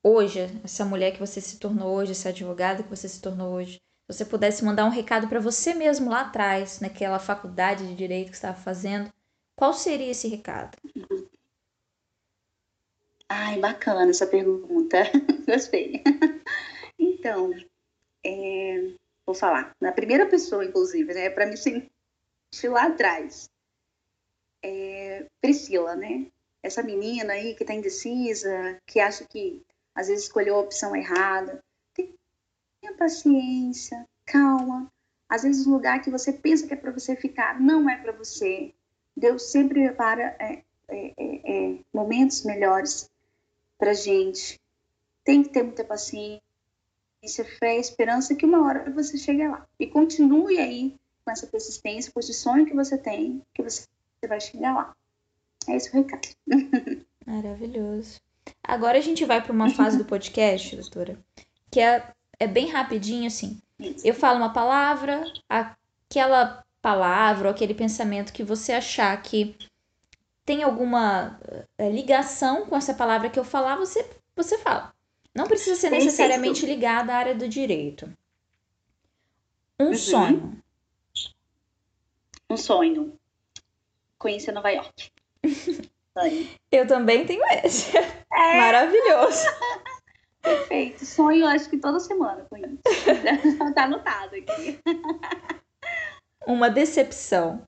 hoje, 0.04 0.40
essa 0.64 0.86
mulher 0.86 1.12
que 1.12 1.20
você 1.20 1.42
se 1.42 1.60
tornou 1.60 1.96
hoje, 1.96 2.12
essa 2.12 2.30
advogada 2.30 2.84
que 2.84 2.90
você 2.90 3.10
se 3.10 3.22
tornou 3.22 3.54
hoje, 3.54 3.82
você 4.08 4.26
pudesse 4.26 4.64
mandar 4.64 4.86
um 4.86 4.90
recado 4.90 5.28
para 5.28 5.40
você 5.40 5.74
mesmo 5.74 6.10
lá 6.10 6.22
atrás, 6.22 6.80
naquela 6.80 7.20
faculdade 7.20 7.88
de 7.88 7.96
direito 7.96 8.30
que 8.30 8.36
estava 8.36 8.58
fazendo, 8.58 9.12
qual 9.56 9.74
seria 9.74 10.12
esse 10.12 10.28
recado? 10.28 10.78
Ai, 13.30 13.60
bacana 13.60 14.10
essa 14.10 14.28
pergunta. 14.28 14.98
Gostei. 15.48 16.04
então, 17.00 17.52
é, 18.24 18.94
vou 19.26 19.34
falar. 19.34 19.76
Na 19.80 19.92
primeira 19.92 20.28
pessoa, 20.28 20.66
inclusive, 20.66 21.14
né? 21.14 21.30
Para 21.30 21.46
me 21.46 21.58
sentir 21.58 21.90
lá 22.70 22.88
atrás. 22.88 23.50
É, 24.64 25.26
Priscila, 25.42 25.96
né? 25.96 26.28
Essa 26.62 26.84
menina 26.84 27.34
aí 27.34 27.56
que 27.56 27.66
tá 27.66 27.74
indecisa, 27.74 28.80
que 28.86 29.00
acha 29.00 29.26
que 29.26 29.62
às 29.96 30.08
vezes 30.08 30.26
escolheu 30.26 30.56
a 30.56 30.62
opção 30.62 30.96
errada. 30.96 31.64
Tenha 32.84 32.98
paciência, 32.98 34.06
calma. 34.26 34.92
Às 35.30 35.44
vezes 35.44 35.66
o 35.66 35.72
lugar 35.72 36.02
que 36.02 36.12
você 36.12 36.34
pensa 36.34 36.68
que 36.68 36.74
é 36.74 36.76
para 36.76 36.92
você 36.92 37.16
ficar 37.16 37.58
não 37.58 37.90
é 37.90 37.96
para 37.96 38.12
você. 38.12 38.74
Deus 39.16 39.52
sempre 39.52 39.86
prepara 39.86 40.36
é, 40.38 40.64
é, 40.90 41.14
é, 41.18 41.76
é 41.76 41.80
momentos 41.94 42.44
melhores 42.44 43.10
para 43.80 43.94
gente. 43.94 44.60
Tem 45.24 45.44
que 45.44 45.50
ter 45.50 45.64
muita 45.64 45.86
paciência, 45.86 46.42
fé, 47.58 47.78
esperança 47.78 48.36
que 48.36 48.46
uma 48.46 48.62
hora 48.68 48.92
você 48.92 49.18
chegue 49.18 49.48
lá. 49.48 49.66
E 49.80 49.88
continue 49.88 50.60
aí 50.60 50.94
com 51.24 51.32
essa 51.32 51.48
persistência, 51.48 52.12
com 52.12 52.20
esse 52.20 52.34
sonho 52.34 52.66
que 52.66 52.76
você 52.76 52.98
tem, 52.98 53.42
que 53.54 53.64
você 53.64 53.88
vai 54.28 54.42
chegar 54.42 54.76
lá. 54.76 54.94
É 55.70 55.78
esse 55.78 55.90
o 55.90 55.94
recado. 55.94 56.28
Maravilhoso. 57.26 58.20
Agora 58.62 58.98
a 58.98 59.02
gente 59.02 59.24
vai 59.24 59.42
para 59.42 59.54
uma 59.54 59.70
fase 59.70 59.98
do 59.98 60.04
podcast, 60.04 60.76
doutora, 60.76 61.18
que 61.72 61.80
é, 61.80 62.14
é 62.44 62.48
bem 62.48 62.70
rapidinho 62.70 63.28
assim. 63.28 63.60
Eu 64.04 64.14
falo 64.14 64.38
uma 64.38 64.54
palavra, 64.54 65.24
aquela 65.50 66.64
palavra 66.82 67.48
ou 67.48 67.54
aquele 67.54 67.74
pensamento 67.74 68.34
que 68.34 68.44
você 68.44 68.74
achar 68.74 69.20
que 69.22 69.56
tem 70.46 70.64
alguma 70.64 71.40
é, 71.78 71.90
ligação 71.90 72.66
com 72.66 72.76
essa 72.76 72.94
palavra 72.94 73.30
que 73.30 73.40
eu 73.40 73.46
falar, 73.46 73.78
você, 73.78 74.08
você 74.36 74.58
fala. 74.58 74.94
Não 75.34 75.48
precisa 75.48 75.80
ser 75.80 75.90
necessariamente 75.90 76.66
ligada 76.66 77.14
à 77.14 77.18
área 77.18 77.36
do 77.36 77.48
direito. 77.48 78.12
Um 79.80 79.88
uhum. 79.88 79.96
sonho. 79.96 80.64
Um 82.50 82.58
sonho. 82.58 83.20
Conhecer 84.20 84.52
Nova 84.52 84.70
York. 84.70 85.12
eu 86.72 86.86
também 86.86 87.26
tenho 87.26 87.44
esse. 87.64 87.98
É. 87.98 88.58
Maravilhoso. 88.58 89.46
Perfeito. 90.44 91.06
Sonho, 91.06 91.48
acho 91.48 91.70
que 91.70 91.78
toda 91.78 92.02
semana 92.02 92.46
com 92.50 92.58
isso. 92.58 92.78
tá 93.74 93.86
anotado 93.86 94.36
aqui. 94.36 94.80
Uma 96.46 96.70
decepção. 96.70 97.66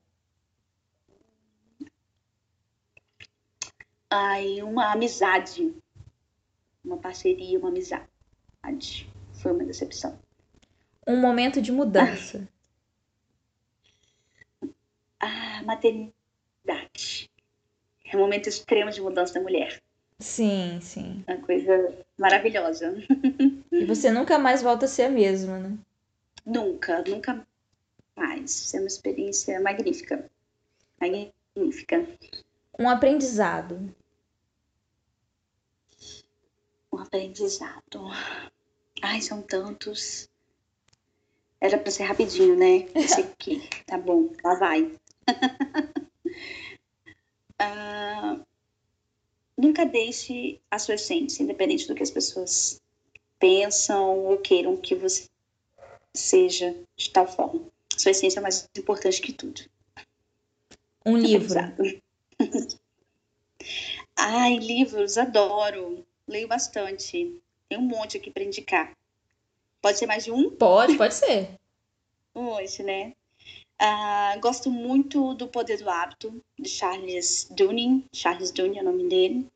Ai, 4.10 4.62
uma 4.62 4.92
amizade. 4.92 5.74
Uma 6.84 6.98
parceria, 6.98 7.58
uma 7.58 7.70
amizade. 7.70 9.10
Foi 9.34 9.54
uma 9.54 9.64
decepção. 9.64 10.20
Um 11.08 11.16
momento 11.16 11.62
de 11.62 11.72
mudança. 11.72 12.48
Ah, 15.20 15.64
maternidade. 15.64 17.32
É 18.04 18.18
um 18.18 18.20
momento 18.20 18.50
extremo 18.50 18.92
de 18.92 19.02
mudança 19.02 19.34
da 19.34 19.42
mulher. 19.42 19.82
Sim, 20.20 20.80
sim. 20.82 21.24
Uma 21.28 21.38
coisa 21.38 21.98
maravilhosa. 22.18 22.96
E 23.72 23.86
você 23.86 24.10
nunca 24.10 24.38
mais 24.40 24.62
volta 24.62 24.86
a 24.86 24.88
ser 24.88 25.04
a 25.04 25.10
mesma, 25.10 25.60
né? 25.60 25.78
Nunca, 26.46 27.04
nunca 27.08 27.46
mais. 28.16 28.52
Isso 28.52 28.78
é 28.78 28.80
uma 28.80 28.88
experiência 28.88 29.60
magnífica. 29.60 30.30
Magnífica. 31.02 32.08
Um 32.80 32.90
aprendizado. 32.90 33.94
Um 36.92 36.98
aprendizado. 37.00 38.08
Ai, 39.02 39.22
são 39.22 39.42
tantos. 39.42 40.30
Era 41.60 41.78
para 41.78 41.92
ser 41.92 42.04
rapidinho, 42.04 42.56
né? 42.56 42.88
Esse 42.96 43.20
aqui. 43.22 43.68
Tá 43.86 43.98
bom, 43.98 44.30
lá 44.44 44.56
vai. 44.56 44.84
uh, 47.62 48.46
nunca 49.58 49.86
deixe 49.86 50.60
a 50.70 50.78
sua 50.78 50.96
essência, 50.96 51.44
independente 51.44 51.88
do 51.88 51.96
que 51.96 52.04
as 52.04 52.12
pessoas 52.12 52.82
pensam 53.40 54.26
ou 54.26 54.38
queiram 54.38 54.78
que 54.78 54.96
você 54.96 55.30
seja 56.14 56.76
de 56.96 57.10
tal 57.10 57.28
forma. 57.28 57.66
Sua 57.98 58.12
essência 58.12 58.40
é 58.40 58.42
mais 58.44 58.70
importante 58.78 59.22
que 59.22 59.32
tudo. 59.34 59.62
Um 61.06 61.18
livro. 61.18 61.56
Ai, 64.16 64.58
livros, 64.58 65.18
adoro. 65.18 66.06
Leio 66.28 66.48
bastante. 66.48 67.40
Tem 67.70 67.78
um 67.78 67.82
monte 67.82 68.18
aqui 68.18 68.32
para 68.32 68.44
indicar. 68.44 68.92
Pode 69.82 70.00
ser 70.00 70.08
mais 70.08 70.24
de 70.24 70.32
um? 70.32 70.50
Pode, 70.50 70.98
pode 70.98 71.14
ser. 71.14 71.60
Hoje, 72.34 72.82
né? 72.84 73.14
Uh, 73.82 74.40
gosto 74.40 74.72
muito 74.72 75.34
do 75.34 75.48
Poder 75.48 75.78
do 75.78 75.90
Hábito, 75.90 76.42
de 76.58 76.70
Charles 76.70 77.48
Duhigg. 77.52 78.06
Charles 78.14 78.52
Duhigg 78.52 78.78
é 78.78 78.82
o 78.82 78.86
nome 78.86 79.10
dele. 79.10 79.48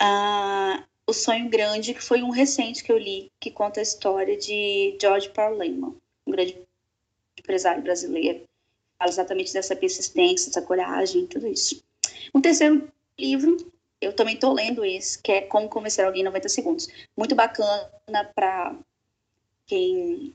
Uh, 0.00 0.82
o 1.06 1.12
Sonho 1.12 1.48
Grande, 1.48 1.94
que 1.94 2.02
foi 2.02 2.22
um 2.22 2.30
recente 2.30 2.82
que 2.82 2.92
eu 2.92 2.98
li, 2.98 3.30
que 3.40 3.50
conta 3.50 3.80
a 3.80 3.82
história 3.82 4.36
de 4.36 4.96
George 5.00 5.30
Paul 5.30 5.56
Lehman, 5.56 5.96
um 6.26 6.30
grande 6.30 6.58
empresário 7.38 7.82
brasileiro. 7.82 8.44
Fala 8.98 9.10
exatamente 9.10 9.52
dessa 9.52 9.76
persistência, 9.76 10.48
dessa 10.48 10.62
coragem, 10.62 11.26
tudo 11.26 11.46
isso. 11.46 11.82
Um 12.34 12.40
terceiro 12.40 12.90
livro, 13.18 13.56
eu 14.00 14.12
também 14.12 14.34
estou 14.34 14.52
lendo 14.52 14.84
esse, 14.84 15.20
que 15.20 15.32
é 15.32 15.40
Como 15.42 15.68
Convencer 15.68 16.04
Alguém 16.04 16.22
em 16.22 16.24
90 16.24 16.48
Segundos. 16.48 16.88
Muito 17.16 17.34
bacana 17.34 17.90
para 18.34 18.76
quem 19.66 20.34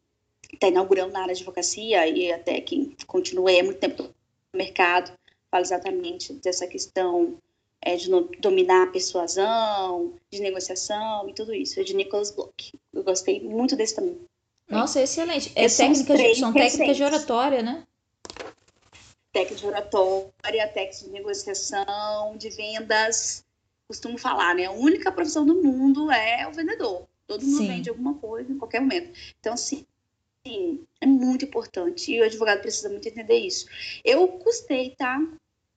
está 0.54 0.68
inaugurando 0.68 1.14
na 1.14 1.22
área 1.22 1.34
de 1.34 1.42
advocacia 1.42 2.08
e 2.08 2.32
até 2.32 2.62
quem 2.62 2.96
continua 3.08 3.52
há 3.52 3.64
muito 3.64 3.80
tempo 3.80 4.04
no 4.04 4.58
mercado, 4.58 5.12
fala 5.50 5.64
exatamente 5.64 6.34
dessa 6.34 6.68
questão 6.68 7.38
é, 7.82 7.96
de 7.96 8.10
dominar 8.40 8.84
a 8.84 8.92
persuasão, 8.92 10.14
de 10.32 10.42
negociação 10.42 11.28
e 11.30 11.34
tudo 11.34 11.54
isso. 11.54 11.80
É 11.80 11.84
de 11.84 11.94
Nicholas 11.94 12.32
Bloch. 12.32 12.74
Eu 12.94 13.04
gostei 13.04 13.42
muito 13.42 13.76
desse 13.76 13.96
também. 13.96 14.18
Nossa, 14.70 15.02
excelente. 15.02 15.52
É 15.56 15.68
técnicas, 15.68 16.18
de, 16.18 16.36
são 16.36 16.54
técnicas 16.54 16.98
de 16.98 17.04
oratória, 17.04 17.62
né? 17.62 17.84
Técnica 19.32 19.56
de 19.56 19.68
oratória, 19.68 20.68
técnica 20.74 21.06
de 21.06 21.10
negociação, 21.10 22.38
de 22.38 22.50
vendas. 22.50 23.44
Costumo 23.88 24.18
falar, 24.18 24.56
né? 24.56 24.66
A 24.66 24.72
única 24.72 25.12
profissão 25.12 25.46
do 25.46 25.62
mundo 25.62 26.10
é 26.12 26.48
o 26.48 26.54
vendedor. 26.54 27.06
Todo 27.28 27.46
mundo 27.46 27.58
Sim. 27.58 27.68
vende 27.68 27.90
alguma 27.90 28.14
coisa 28.16 28.52
em 28.52 28.58
qualquer 28.58 28.80
momento. 28.80 29.12
Então, 29.40 29.56
sim, 29.56 29.86
sim, 30.46 30.86
é 31.00 31.06
muito 31.06 31.46
importante. 31.46 32.12
E 32.12 32.22
o 32.22 32.26
advogado 32.26 32.62
precisa 32.62 32.90
muito 32.90 33.08
entender 33.08 33.38
isso. 33.38 33.66
Eu 34.04 34.28
custei, 34.28 34.96
tá? 34.96 35.20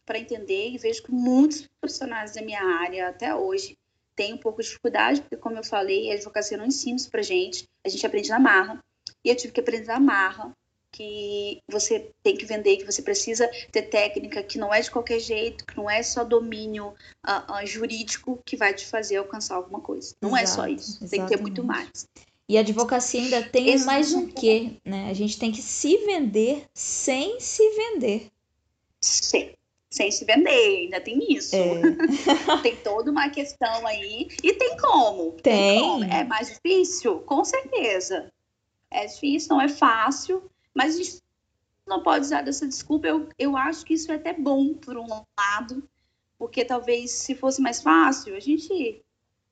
Para 0.05 0.19
entender 0.19 0.71
e 0.71 0.79
vejo 0.79 1.03
que 1.03 1.13
muitos 1.13 1.69
profissionais 1.81 2.35
da 2.35 2.43
minha 2.43 2.63
área 2.63 3.09
até 3.09 3.35
hoje 3.35 3.77
têm 4.15 4.35
um 4.35 4.39
pouco 4.39 4.63
de 4.63 4.69
dificuldade, 4.69 5.21
porque, 5.21 5.37
como 5.37 5.57
eu 5.57 5.65
falei, 5.65 6.11
a 6.11 6.15
advocacia 6.15 6.57
não 6.57 6.67
ensina 6.67 6.97
isso 6.97 7.11
pra 7.11 7.23
gente. 7.23 7.69
A 7.85 7.89
gente 7.89 8.07
aprende 8.07 8.29
na 8.29 8.39
marra. 8.39 8.83
E 9.25 9.29
eu 9.29 9.37
tive 9.37 9.53
que 9.53 9.61
aprender 9.61 9.87
na 9.87 10.01
marra 10.01 10.53
que 10.93 11.61
você 11.69 12.11
tem 12.23 12.37
que 12.37 12.47
vender, 12.47 12.79
que 12.79 12.87
você 12.87 13.03
precisa 13.03 13.47
ter 13.71 13.83
técnica, 13.83 14.43
que 14.43 14.59
não 14.59 14.73
é 14.73 14.81
de 14.81 14.91
qualquer 14.91 15.21
jeito, 15.21 15.67
que 15.67 15.77
não 15.77 15.91
é 15.91 16.03
só 16.03 16.25
domínio 16.25 16.95
uh, 17.27 17.53
uh, 17.53 17.67
jurídico 17.67 18.41
que 18.47 18.57
vai 18.57 18.73
te 18.73 18.87
fazer 18.87 19.17
alcançar 19.17 19.57
alguma 19.57 19.81
coisa. 19.81 20.15
Não 20.23 20.31
Exato, 20.31 20.43
é 20.43 20.47
só 20.47 20.67
isso. 20.69 21.05
Exatamente. 21.05 21.11
Tem 21.11 21.23
que 21.25 21.29
ter 21.29 21.41
muito 21.41 21.63
mais. 21.63 22.09
E 22.49 22.57
a 22.57 22.61
advocacia 22.61 23.21
ainda 23.21 23.43
tem 23.43 23.71
Esse 23.71 23.85
mais 23.85 24.13
um 24.15 24.29
quê, 24.29 24.81
né? 24.85 25.11
A 25.11 25.15
gente 25.15 25.39
tem 25.39 25.51
que 25.51 25.61
se 25.61 25.97
vender 25.99 26.65
sem 26.73 27.41
se 27.41 27.69
vender. 27.71 28.31
Sim, 29.01 29.53
sem 29.91 30.13
se 30.13 30.25
vender, 30.25 30.51
ainda 30.51 31.01
tem 31.01 31.33
isso. 31.33 31.57
É. 31.57 31.81
tem 32.63 32.77
toda 32.77 33.11
uma 33.11 33.29
questão 33.31 33.85
aí. 33.85 34.29
E 34.43 34.53
tem 34.55 34.77
como. 34.77 35.33
Tem. 35.43 35.81
tem 35.81 35.81
como. 35.81 36.05
É 36.05 36.23
mais 36.23 36.49
difícil? 36.49 37.19
Com 37.21 37.45
certeza. 37.45 38.33
É 38.91 39.07
difícil, 39.07 39.49
não 39.51 39.61
é 39.61 39.69
fácil, 39.69 40.49
mas 40.73 40.95
a 40.95 40.99
gente 41.03 41.23
não 41.85 42.03
pode 42.03 42.27
usar 42.27 42.43
dessa 42.43 42.67
desculpa. 42.67 43.09
Eu, 43.09 43.29
eu 43.37 43.57
acho 43.57 43.85
que 43.85 43.95
isso 43.95 44.13
é 44.13 44.15
até 44.15 44.33
bom, 44.33 44.73
por 44.75 44.97
um 44.97 45.07
lado, 45.37 45.83
porque 46.39 46.65
talvez 46.65 47.11
se 47.11 47.35
fosse 47.35 47.61
mais 47.61 47.83
fácil, 47.83 48.37
a 48.37 48.41
gente 48.41 49.03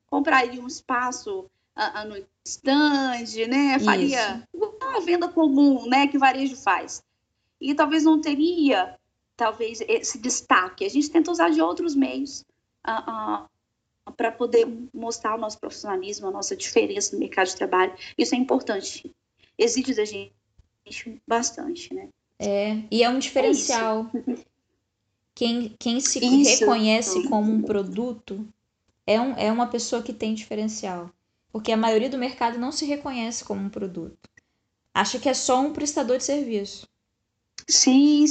compraria 0.06 0.62
um 0.62 0.68
espaço 0.68 1.50
a, 1.74 2.04
no 2.04 2.16
stand, 2.44 3.46
né? 3.48 3.78
Faria 3.78 4.46
uma 4.52 5.00
venda 5.00 5.28
comum, 5.28 5.86
né? 5.86 6.06
Que 6.06 6.18
varejo 6.18 6.56
faz. 6.56 7.02
E 7.60 7.74
talvez 7.74 8.04
não 8.04 8.20
teria, 8.20 8.98
talvez, 9.36 9.80
esse 9.88 10.18
destaque. 10.18 10.84
A 10.84 10.88
gente 10.88 11.10
tenta 11.10 11.30
usar 11.30 11.50
de 11.50 11.60
outros 11.60 11.94
meios 11.94 12.44
uh, 12.86 13.44
uh, 14.10 14.12
para 14.12 14.30
poder 14.30 14.66
mostrar 14.92 15.34
o 15.34 15.38
nosso 15.38 15.58
profissionalismo, 15.58 16.26
a 16.26 16.30
nossa 16.30 16.54
diferença 16.54 17.14
no 17.14 17.20
mercado 17.20 17.48
de 17.48 17.56
trabalho. 17.56 17.94
Isso 18.18 18.34
é 18.34 18.38
importante. 18.38 19.10
Exige 19.56 19.94
da 19.94 20.04
gente 20.04 20.32
bastante, 21.26 21.94
né? 21.94 22.08
É, 22.38 22.82
e 22.90 23.02
é 23.02 23.08
um 23.08 23.18
diferencial. 23.18 24.10
É 24.14 24.36
quem, 25.34 25.74
quem 25.78 26.00
se 26.00 26.18
isso. 26.18 26.60
reconhece 26.60 27.28
como 27.28 27.50
um 27.50 27.62
produto 27.62 28.46
é, 29.06 29.20
um, 29.20 29.32
é 29.36 29.50
uma 29.50 29.66
pessoa 29.66 30.02
que 30.02 30.12
tem 30.12 30.34
diferencial. 30.34 31.10
Porque 31.54 31.70
a 31.70 31.76
maioria 31.76 32.10
do 32.10 32.18
mercado 32.18 32.58
não 32.58 32.72
se 32.72 32.84
reconhece 32.84 33.44
como 33.44 33.60
um 33.60 33.70
produto. 33.70 34.28
Acha 34.92 35.20
que 35.20 35.28
é 35.28 35.34
só 35.34 35.60
um 35.60 35.72
prestador 35.72 36.18
de 36.18 36.24
serviço. 36.24 36.88
Sim, 37.68 38.26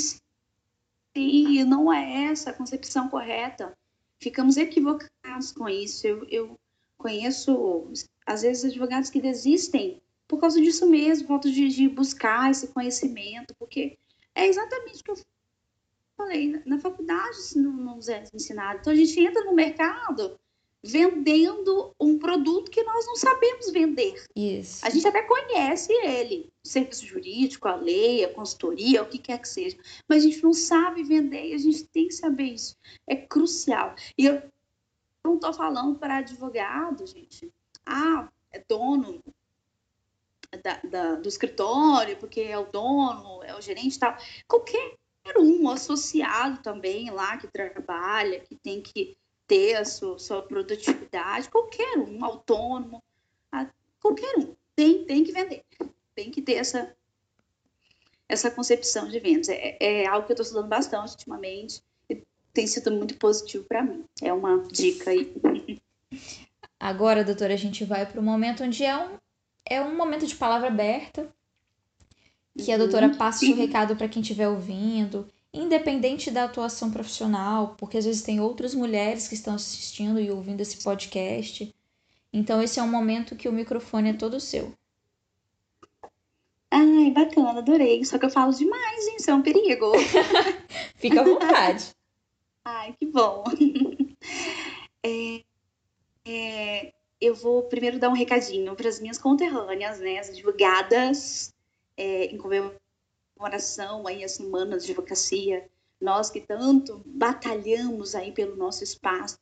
sim, 1.16 1.64
não 1.64 1.92
é 1.92 2.26
essa 2.26 2.50
a 2.50 2.54
concepção 2.54 3.08
correta. 3.08 3.78
Ficamos 4.20 4.58
equivocados 4.58 5.54
com 5.54 5.70
isso. 5.70 6.06
Eu, 6.06 6.28
eu 6.30 6.60
conheço, 6.98 7.90
às 8.26 8.42
vezes, 8.42 8.66
advogados 8.66 9.10
que 9.10 9.22
desistem 9.22 10.02
por 10.28 10.42
causa 10.42 10.60
disso 10.60 10.86
mesmo, 10.86 11.26
por 11.26 11.40
de, 11.40 11.70
de 11.70 11.88
buscar 11.88 12.52
esse 12.52 12.68
conhecimento, 12.74 13.56
porque 13.58 13.98
é 14.36 14.48
exatamente 14.48 15.00
o 15.00 15.04
que 15.06 15.12
eu 15.12 15.18
falei. 16.18 16.62
Na 16.66 16.78
faculdade 16.78 17.38
isso 17.38 17.58
não, 17.58 17.72
não 17.72 18.00
é 18.06 18.24
ensinado. 18.34 18.80
Então 18.82 18.92
a 18.92 18.96
gente 18.98 19.18
entra 19.18 19.46
no 19.46 19.54
mercado 19.54 20.38
vendendo 20.84 21.96
um 21.98 22.20
produto 22.20 22.70
que 22.70 22.84
nós 22.84 23.06
não 23.06 23.16
sabemos 23.16 23.72
vender. 23.72 24.22
Isso. 24.36 24.86
A 24.86 24.90
gente 24.90 25.08
até 25.08 25.22
conhece 25.22 25.94
ele, 25.94 26.52
o 26.64 26.68
serviço 26.68 27.06
jurídico, 27.06 27.68
a 27.68 27.76
lei, 27.76 28.26
a 28.26 28.34
consultoria, 28.34 29.02
o 29.02 29.08
que 29.08 29.18
quer 29.18 29.40
que 29.40 29.48
seja, 29.48 29.78
mas 30.10 30.24
a 30.24 30.28
gente 30.28 30.44
não 30.44 30.54
sabe 30.54 31.04
vender 31.04 31.48
e 31.48 31.54
a 31.54 31.58
gente 31.58 31.86
tem 31.86 32.08
que 32.08 32.14
saber 32.14 32.44
isso. 32.44 32.76
É 33.08 33.16
crucial. 33.16 33.96
E 34.18 34.26
eu 34.26 34.44
não 35.24 35.36
estou 35.36 35.54
falando 35.54 35.98
para 35.98 36.18
advogado, 36.18 37.08
gente. 37.08 37.50
Ah, 37.86 38.28
é 38.52 38.62
dono, 38.68 39.24
da, 40.62 40.82
da, 40.84 41.16
do 41.16 41.30
escritório, 41.30 42.18
porque 42.18 42.42
é 42.42 42.58
o 42.58 42.70
dono, 42.70 43.42
é 43.44 43.56
o 43.56 43.62
gerente 43.62 43.96
e 43.96 44.00
tal. 44.00 44.18
Qualquer 44.48 44.98
um 45.38 45.70
associado 45.70 46.62
também 46.62 47.10
lá 47.10 47.38
que 47.38 47.48
trabalha, 47.48 48.42
que 48.42 48.56
tem 48.56 48.82
que 48.82 49.16
ter 49.48 49.76
a 49.76 49.86
sua, 49.86 50.18
sua 50.20 50.42
produtividade, 50.42 51.50
qualquer 51.50 51.98
um, 51.98 52.24
autônomo, 52.24 53.04
a, 53.52 53.68
qualquer 54.00 54.38
um, 54.38 54.56
tem, 54.76 55.06
tem 55.06 55.24
que 55.24 55.32
vender, 55.32 55.64
tem 56.16 56.32
que 56.32 56.42
ter 56.42 56.54
essa, 56.54 56.96
essa 58.28 58.50
concepção 58.50 59.08
de 59.08 59.20
vendas. 59.20 59.50
É, 59.50 59.78
é 59.80 60.08
algo 60.08 60.26
que 60.26 60.32
eu 60.32 60.36
estou 60.36 60.44
estudando 60.44 60.70
bastante 60.70 61.12
ultimamente 61.12 61.82
e 62.10 62.24
tem 62.54 62.68
sido 62.68 62.92
muito 62.92 63.18
positivo 63.18 63.64
para 63.66 63.84
mim. 63.84 64.06
É 64.22 64.32
uma 64.32 64.60
dica 64.68 65.12
aí. 65.12 65.34
Agora, 66.80 67.24
doutora, 67.24 67.54
a 67.54 67.58
gente 67.58 67.86
vai 67.86 68.06
para 68.06 68.20
o 68.20 68.24
momento 68.24 68.64
onde 68.64 68.84
é 68.84 68.98
um, 68.98 69.18
é 69.66 69.82
um 69.82 69.96
momento 69.96 70.28
de 70.28 70.36
palavra 70.36 70.68
aberta, 70.68 71.34
que 72.58 72.72
a 72.72 72.78
doutora 72.78 73.08
uhum. 73.08 73.16
passa 73.16 73.46
o 73.46 73.56
recado 73.56 73.96
para 73.96 74.10
quem 74.10 74.22
estiver 74.22 74.50
ouvindo, 74.50 75.28
independente 75.54 76.32
da 76.32 76.46
atuação 76.46 76.90
profissional, 76.90 77.76
porque 77.78 77.98
às 77.98 78.06
vezes 78.06 78.24
tem 78.24 78.40
outras 78.40 78.74
mulheres 78.74 79.28
que 79.28 79.36
estão 79.36 79.54
assistindo 79.54 80.20
e 80.20 80.32
ouvindo 80.32 80.62
esse 80.62 80.84
podcast. 80.84 81.74
Então, 82.32 82.62
esse 82.62 82.80
é 82.80 82.84
um 82.84 82.90
momento 82.90 83.36
que 83.36 83.48
o 83.48 83.54
microfone 83.54 84.10
é 84.10 84.14
todo 84.14 84.40
seu. 84.40 84.74
Ai, 86.72 87.12
bacana, 87.12 87.60
adorei. 87.60 88.04
Só 88.04 88.18
que 88.18 88.26
eu 88.26 88.32
falo 88.32 88.52
demais, 88.52 89.08
hein? 89.08 89.18
Isso 89.20 89.30
é 89.30 89.36
um 89.36 89.44
perigo. 89.44 89.92
Fica 90.98 91.22
à 91.22 91.24
vontade. 91.24 91.92
Ai, 92.66 92.94
que 93.00 93.06
bom. 93.06 93.44
É, 95.06 95.44
é, 96.26 96.94
eu 97.20 97.36
vou 97.36 97.64
primeiro 97.64 98.00
dar 98.00 98.08
um 98.08 98.14
recadinho 98.14 98.74
para 98.74 98.88
as 98.88 99.02
minhas 99.02 99.18
conterrâneas, 99.18 100.00
né? 100.00 100.18
As 100.18 100.30
advogadas, 100.30 101.54
é, 101.98 102.28
em 102.28 102.38
comemoração 102.38 102.80
aí 104.08 104.24
a 104.24 104.30
semana 104.30 104.78
de 104.78 104.92
advocacia. 104.92 105.70
Nós 106.00 106.30
que 106.30 106.42
tanto 106.42 107.02
batalhamos 107.06 108.14
aí 108.16 108.32
pelo 108.32 108.56
nosso 108.56 108.84
espaço, 108.84 109.38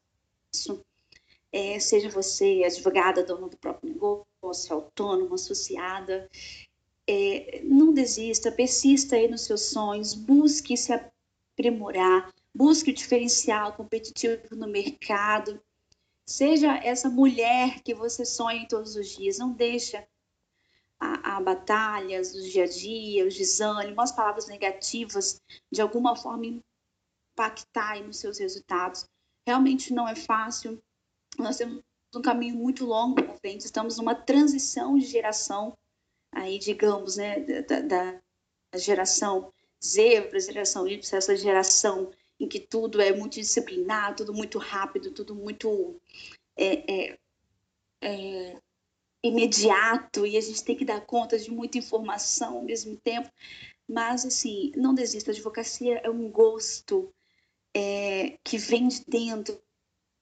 é, 1.52 1.80
seja 1.80 2.10
você 2.10 2.64
advogada, 2.66 3.24
dona 3.24 3.50
do 3.50 3.58
próprio 3.58 3.92
negócio, 3.92 4.74
autônoma, 4.74 5.36
associada, 5.36 6.30
é, 7.08 7.62
não 7.64 7.94
desista, 7.94 8.52
persista 8.52 9.16
aí 9.16 9.28
nos 9.28 9.42
seus 9.42 9.62
sonhos, 9.66 10.14
busque 10.14 10.78
se 10.78 10.94
aprimorar, 10.94 12.32
busque 12.54 12.92
o 12.92 12.94
diferencial 12.94 13.74
competitivo 13.74 14.56
no 14.56 14.68
mercado, 14.68 15.60
seja 16.26 16.78
essa 16.78 17.10
mulher 17.10 17.82
que 17.82 17.94
você 17.94 18.24
sonha 18.24 18.68
todos 18.68 18.96
os 18.96 19.10
dias, 19.10 19.40
não 19.40 19.52
deixa 19.52 20.08
a, 21.02 21.38
a 21.38 21.42
batalhas 21.42 22.32
do 22.32 22.42
dia 22.44 22.66
a 22.66 22.68
dia, 22.68 23.26
os 23.26 23.36
desânimos, 23.36 24.04
as 24.04 24.12
palavras 24.12 24.48
negativas, 24.48 25.42
de 25.72 25.82
alguma 25.82 26.16
forma 26.16 26.62
impactar 27.34 28.02
nos 28.04 28.18
seus 28.18 28.38
resultados. 28.38 29.06
Realmente 29.48 29.92
não 29.92 30.08
é 30.08 30.16
fácil, 30.16 30.80
nós 31.40 31.58
temos 31.58 31.82
um 32.16 32.22
caminho 32.22 32.56
muito 32.56 32.86
longo 32.86 33.16
para 33.16 33.38
frente, 33.38 33.66
estamos 33.66 33.98
numa 33.98 34.14
transição 34.14 34.98
de 34.98 35.06
geração, 35.06 35.74
aí 36.32 36.60
digamos, 36.60 37.18
né, 37.18 37.40
da, 37.64 37.82
da 37.82 38.22
geração 38.78 39.52
Z 39.84 40.22
para 40.24 40.38
a 40.38 40.42
geração 40.42 40.88
Y, 40.88 41.18
essa 41.18 41.36
geração 41.36 42.12
em 42.40 42.48
que 42.48 42.60
tudo 42.60 43.02
é 43.02 43.12
muito 43.16 43.36
disciplinado, 43.36 44.18
tudo 44.18 44.34
muito 44.34 44.60
rápido, 44.60 45.12
tudo 45.12 45.34
muito 45.34 46.00
é, 46.56 47.12
é, 47.12 47.20
é, 48.04 48.62
imediato 49.24 50.26
e 50.26 50.38
a 50.38 50.42
gente 50.42 50.64
tem 50.64 50.76
que 50.76 50.86
dar 50.86 51.02
conta 51.02 51.38
de 51.38 51.52
muita 51.52 51.78
informação 51.78 52.58
ao 52.58 52.64
mesmo 52.64 52.98
tempo. 52.98 53.30
Mas, 53.88 54.26
assim, 54.26 54.72
não 54.76 54.94
desista. 54.94 55.32
A 55.32 55.34
advocacia 55.34 56.02
é 56.04 56.10
um 56.10 56.30
gosto 56.30 57.14
é, 57.76 58.38
que 58.44 58.58
vem 58.58 58.88
de 58.88 59.04
dentro, 59.08 59.60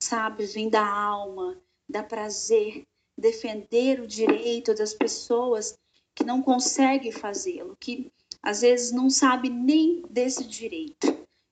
sabe? 0.01 0.45
Vem 0.45 0.69
da 0.69 0.85
alma, 0.85 1.61
dá 1.87 2.03
prazer. 2.03 2.83
Defender 3.17 3.99
o 3.99 4.07
direito 4.07 4.73
das 4.73 4.93
pessoas 4.93 5.77
que 6.15 6.23
não 6.23 6.41
conseguem 6.41 7.11
fazê-lo, 7.11 7.75
que 7.79 8.11
às 8.41 8.61
vezes 8.61 8.91
não 8.91 9.09
sabe 9.09 9.49
nem 9.49 10.01
desse 10.09 10.45
direito. 10.45 11.07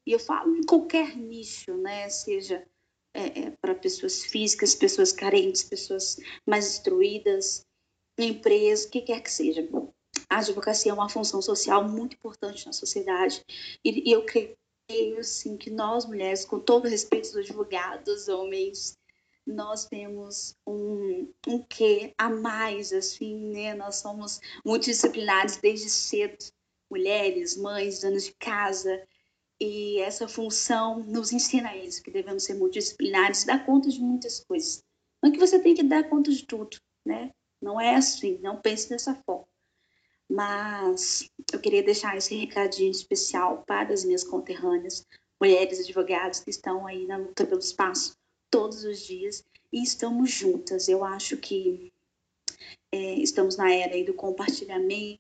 E 0.06 0.12
eu 0.12 0.20
falo 0.20 0.56
em 0.56 0.64
qualquer 0.64 1.18
nicho, 1.18 1.76
né? 1.76 2.08
Seja 2.10 2.66
é, 3.18 3.40
é, 3.40 3.52
para 3.60 3.74
pessoas 3.74 4.24
físicas, 4.24 4.76
pessoas 4.76 5.12
carentes, 5.12 5.64
pessoas 5.64 6.18
mais 6.46 6.68
instruídas, 6.68 7.66
empresas, 8.16 8.86
o 8.86 8.92
que 8.92 9.02
quer 9.02 9.22
que 9.22 9.32
seja. 9.32 9.68
A 10.30 10.38
advocacia 10.38 10.92
é 10.92 10.94
uma 10.94 11.10
função 11.10 11.42
social 11.42 11.84
muito 11.84 12.16
importante 12.16 12.68
na 12.68 12.74
sociedade. 12.74 13.44
E, 13.84 14.08
e 14.08 14.12
eu 14.12 14.24
creio 14.24 14.56
assim, 15.20 15.58
que 15.58 15.72
nós, 15.72 16.06
mulheres, 16.06 16.46
com 16.46 16.60
todo 16.60 16.88
respeito 16.88 17.32
dos 17.32 17.38
advogados, 17.38 18.28
homens, 18.28 18.96
nós 19.48 19.86
temos 19.86 20.56
um, 20.68 21.34
um 21.48 21.64
quê 21.64 22.14
a 22.20 22.30
mais, 22.30 22.94
assim, 22.94 23.36
né? 23.48 23.74
Nós 23.74 23.96
somos 23.96 24.40
multidisciplinares 24.64 25.58
desde 25.58 25.90
cedo. 25.90 26.38
Mulheres, 26.90 27.58
mães, 27.58 28.00
donas 28.02 28.26
de 28.26 28.34
casa, 28.34 29.02
e 29.60 30.00
essa 30.00 30.28
função 30.28 31.00
nos 31.04 31.32
ensina 31.32 31.76
isso, 31.76 32.04
que 32.04 32.12
devemos 32.12 32.44
ser 32.44 32.54
multidisciplinares, 32.54 33.44
dar 33.44 33.66
conta 33.66 33.90
de 33.90 34.00
muitas 34.00 34.40
coisas. 34.42 34.84
Não 35.22 35.32
que 35.32 35.40
você 35.40 35.60
tem 35.60 35.74
que 35.74 35.84
dar 35.84 36.08
conta 36.10 36.32
de 36.32 36.46
tudo, 36.46 36.78
né? 37.06 37.32
Não 37.62 37.82
é 37.82 37.96
assim, 37.96 38.38
não 38.38 38.62
pense 38.62 38.88
dessa 38.88 39.16
forma. 39.26 39.48
Mas 40.30 41.30
eu 41.52 41.60
queria 41.60 41.82
deixar 41.82 42.16
esse 42.18 42.36
recadinho 42.36 42.92
especial 42.92 43.64
para 43.66 43.94
as 43.94 44.04
minhas 44.04 44.24
conterrâneas, 44.24 45.08
mulheres 45.40 45.80
advogadas 45.80 46.40
que 46.40 46.50
estão 46.50 46.86
aí 46.86 47.08
na 47.08 47.18
luta 47.18 47.46
pelo 47.46 47.60
espaço 47.60 48.16
todos 48.52 48.84
os 48.84 49.00
dias 49.00 49.44
e 49.72 49.82
estamos 49.82 50.30
juntas. 50.30 50.88
Eu 50.88 51.04
acho 51.04 51.38
que 51.38 51.92
é, 52.92 53.16
estamos 53.16 53.58
na 53.58 53.72
era 53.72 54.04
do 54.04 54.14
compartilhamento 54.14 55.20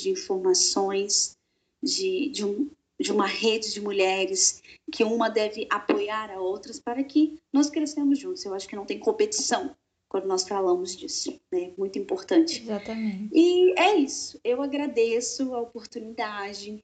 de 0.00 0.10
informações, 0.10 1.36
de, 1.82 2.30
de 2.30 2.44
um, 2.44 2.70
de 3.00 3.12
uma 3.12 3.26
rede 3.26 3.72
de 3.72 3.80
mulheres 3.80 4.62
que 4.90 5.04
uma 5.04 5.28
deve 5.28 5.66
apoiar 5.70 6.30
a 6.30 6.40
outras 6.40 6.80
para 6.80 7.02
que 7.04 7.38
nós 7.52 7.68
cresçamos 7.68 8.18
juntos. 8.18 8.44
Eu 8.44 8.54
acho 8.54 8.66
que 8.66 8.76
não 8.76 8.86
tem 8.86 8.98
competição 8.98 9.76
quando 10.08 10.26
nós 10.26 10.46
falamos 10.46 10.96
disso, 10.96 11.38
né? 11.52 11.72
Muito 11.76 11.98
importante. 11.98 12.62
Exatamente. 12.62 13.30
E 13.34 13.78
é 13.78 13.96
isso. 13.96 14.40
Eu 14.42 14.62
agradeço 14.62 15.54
a 15.54 15.60
oportunidade 15.60 16.78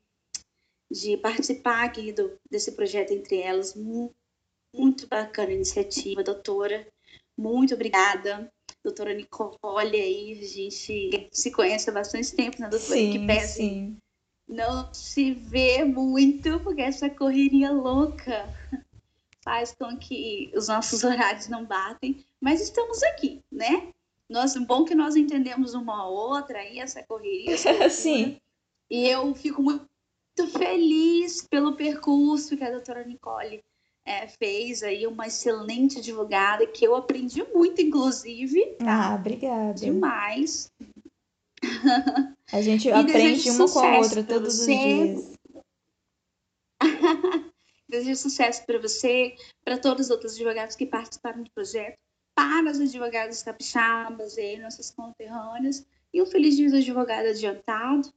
de 0.90 1.16
participar 1.16 1.85
aqui 1.85 2.12
do, 2.12 2.37
desse 2.51 2.72
projeto 2.72 3.12
entre 3.12 3.38
elas. 3.38 3.75
Muito 4.75 5.07
bacana 5.07 5.51
a 5.51 5.55
iniciativa, 5.55 6.22
doutora. 6.22 6.87
Muito 7.38 7.75
obrigada. 7.75 8.51
Doutora 8.85 9.14
Nicole, 9.14 9.96
aí, 9.96 10.40
a 10.40 10.46
gente 10.46 11.29
se 11.31 11.51
conhece 11.53 11.88
há 11.88 11.92
bastante 11.92 12.35
tempo, 12.35 12.61
né, 12.61 12.68
doutora? 12.68 12.98
Sim, 12.98 13.12
que 13.12 13.27
pese 13.27 13.55
sim 13.55 13.96
não 14.53 14.93
se 14.93 15.33
vê 15.33 15.83
muito, 15.83 16.61
porque 16.61 16.83
essa 16.83 17.09
correria 17.09 17.73
louca 17.73 18.47
faz 19.43 19.73
com 19.73 19.97
que 19.97 20.53
os 20.55 20.69
nossos 20.69 21.03
horários 21.05 21.49
não 21.49 21.65
batem, 21.65 22.25
mas 22.41 22.61
estamos 22.61 23.03
aqui, 23.03 23.41
né? 23.51 23.88
Nós, 24.29 24.55
bom 24.57 24.85
que 24.85 24.95
nós 24.95 25.17
entendemos 25.17 25.75
uma 25.75 26.07
outra 26.07 26.59
aí, 26.59 26.79
essa 26.79 27.03
correria. 27.03 27.55
Essa 27.55 27.88
Sim. 27.91 28.38
E 28.91 29.09
eu 29.09 29.35
fico 29.35 29.62
muito 29.62 29.88
feliz 30.59 31.47
pelo 31.49 31.75
percurso 31.75 32.57
que 32.57 32.65
a 32.65 32.71
doutora 32.71 33.05
Nicole 33.05 33.62
é, 34.05 34.27
fez 34.27 34.83
aí, 34.83 35.07
uma 35.07 35.27
excelente 35.27 35.99
advogada, 35.99 36.67
que 36.67 36.85
eu 36.87 36.95
aprendi 36.95 37.43
muito, 37.55 37.81
inclusive. 37.81 38.77
Tá? 38.79 39.12
Ah, 39.12 39.15
obrigada. 39.15 39.75
Demais. 39.75 40.71
A 42.53 42.61
gente 42.61 42.91
aprende 42.91 43.51
uma 43.51 43.71
com 43.71 43.79
a 43.79 43.99
outra 43.99 44.23
todos 44.23 44.59
você. 44.59 44.75
os 44.75 44.81
dias. 44.81 45.33
desejo 47.88 48.17
sucesso 48.17 48.65
para 48.65 48.79
você, 48.79 49.35
para 49.65 49.79
todos 49.79 50.07
os 50.07 50.11
outros 50.11 50.35
advogados 50.35 50.75
que 50.75 50.87
participaram 50.87 51.43
do 51.43 51.51
projeto, 51.51 51.99
para 52.35 52.71
os 52.71 52.81
advogados 52.81 53.43
capixabas 53.43 54.38
e 54.38 54.57
nossas 54.57 54.91
conterrâneas, 54.91 55.87
e 56.12 56.23
um 56.23 56.27
feliz 56.27 56.57
dia 56.57 56.71
do 56.71 56.77
advogado 56.77 57.27
adiantado. 57.29 58.12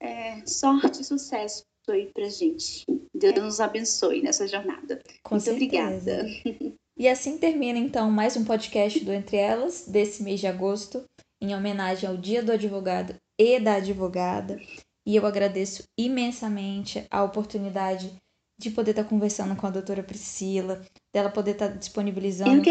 É, 0.00 0.44
sorte 0.46 1.02
e 1.02 1.04
sucesso 1.04 1.64
aí 1.88 2.10
pra 2.12 2.28
gente. 2.28 2.84
Deus 3.14 3.34
nos 3.36 3.60
abençoe 3.60 4.20
nessa 4.20 4.48
jornada. 4.48 5.00
Com 5.22 5.36
Muito 5.36 5.44
certeza. 5.44 5.54
obrigada. 5.54 6.26
E 6.94 7.08
assim 7.08 7.38
termina 7.38 7.78
então 7.78 8.10
mais 8.10 8.36
um 8.36 8.44
podcast 8.44 9.02
do 9.02 9.12
Entre 9.12 9.38
Elas, 9.38 9.86
desse 9.88 10.22
mês 10.22 10.38
de 10.38 10.46
agosto 10.46 11.02
em 11.40 11.54
homenagem 11.54 12.08
ao 12.08 12.18
Dia 12.18 12.42
do 12.42 12.52
Advogado 12.52 13.16
e 13.42 13.58
da 13.58 13.74
Advogada. 13.74 14.60
E 15.04 15.16
eu 15.16 15.26
agradeço 15.26 15.88
imensamente 15.98 17.04
a 17.10 17.24
oportunidade 17.24 18.12
de 18.56 18.70
poder 18.70 18.92
estar 18.92 19.04
conversando 19.04 19.56
com 19.56 19.66
a 19.66 19.70
doutora 19.70 20.02
Priscila, 20.04 20.80
dela 21.12 21.28
poder 21.28 21.52
estar 21.52 21.66
disponibilizando 21.66 22.62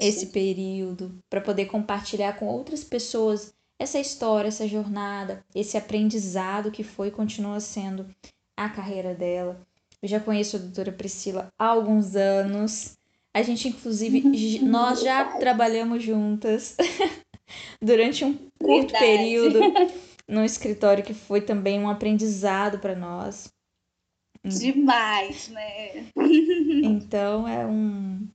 esse 0.00 0.26
período 0.26 1.16
para 1.30 1.40
poder 1.40 1.66
compartilhar 1.66 2.32
com 2.32 2.46
outras 2.46 2.82
pessoas 2.82 3.54
essa 3.78 4.00
história, 4.00 4.48
essa 4.48 4.66
jornada, 4.66 5.44
esse 5.54 5.76
aprendizado 5.76 6.72
que 6.72 6.82
foi 6.82 7.08
e 7.08 7.12
continua 7.12 7.60
sendo 7.60 8.06
a 8.56 8.68
carreira 8.68 9.14
dela. 9.14 9.64
Eu 10.02 10.08
já 10.08 10.18
conheço 10.18 10.56
a 10.56 10.60
doutora 10.60 10.90
Priscila 10.90 11.48
há 11.58 11.66
alguns 11.66 12.16
anos. 12.16 12.96
A 13.32 13.42
gente, 13.42 13.68
inclusive, 13.68 14.22
nós 14.64 15.02
já 15.02 15.38
trabalhamos 15.38 16.02
juntas 16.02 16.76
durante 17.80 18.24
um 18.24 18.34
curto 18.58 18.92
Verdade. 18.92 18.98
período 18.98 19.60
no 20.28 20.44
escritório 20.44 21.04
que 21.04 21.14
foi 21.14 21.40
também 21.40 21.78
um 21.78 21.88
aprendizado 21.88 22.78
para 22.78 22.94
nós. 22.94 23.52
Demais, 24.44 25.48
né? 25.48 26.06
Então 26.84 27.48
é 27.48 27.66
um. 27.66 28.26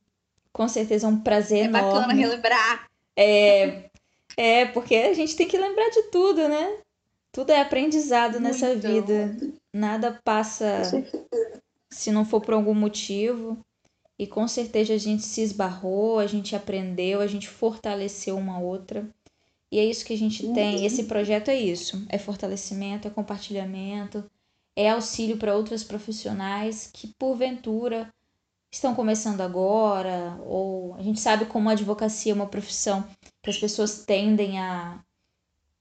Com 0.51 0.67
certeza 0.67 1.07
é 1.07 1.09
um 1.09 1.19
prazer 1.19 1.59
é 1.59 1.63
enorme. 1.65 1.87
É 1.87 1.91
bacana 1.91 2.13
relembrar. 2.13 2.89
É, 3.15 3.89
é, 4.35 4.65
porque 4.65 4.95
a 4.95 5.13
gente 5.13 5.35
tem 5.35 5.47
que 5.47 5.57
lembrar 5.57 5.89
de 5.89 6.03
tudo, 6.03 6.47
né? 6.47 6.77
Tudo 7.31 7.51
é 7.51 7.61
aprendizado 7.61 8.33
Muito. 8.33 8.43
nessa 8.43 8.75
vida. 8.75 9.37
Nada 9.73 10.19
passa 10.23 10.81
se 11.89 12.11
não 12.11 12.25
for 12.25 12.41
por 12.41 12.53
algum 12.53 12.73
motivo. 12.73 13.57
E 14.19 14.27
com 14.27 14.47
certeza 14.47 14.93
a 14.93 14.97
gente 14.97 15.23
se 15.23 15.41
esbarrou, 15.41 16.19
a 16.19 16.27
gente 16.27 16.55
aprendeu, 16.55 17.21
a 17.21 17.27
gente 17.27 17.47
fortaleceu 17.47 18.37
uma 18.37 18.59
outra. 18.59 19.09
E 19.71 19.79
é 19.79 19.85
isso 19.85 20.05
que 20.05 20.13
a 20.13 20.17
gente 20.17 20.45
uhum. 20.45 20.53
tem. 20.53 20.85
Esse 20.85 21.05
projeto 21.05 21.49
é 21.49 21.55
isso: 21.55 22.05
é 22.09 22.17
fortalecimento, 22.17 23.07
é 23.07 23.11
compartilhamento, 23.11 24.23
é 24.75 24.89
auxílio 24.89 25.37
para 25.37 25.55
outras 25.55 25.83
profissionais 25.83 26.89
que, 26.91 27.07
porventura, 27.07 28.13
estão 28.71 28.95
começando 28.95 29.41
agora, 29.41 30.37
ou 30.45 30.95
a 30.95 31.01
gente 31.01 31.19
sabe 31.19 31.45
como 31.45 31.69
a 31.69 31.73
advocacia 31.73 32.31
é 32.31 32.35
uma 32.35 32.47
profissão 32.47 33.07
que 33.41 33.49
as 33.49 33.57
pessoas 33.57 34.05
tendem 34.05 34.59
a, 34.59 34.99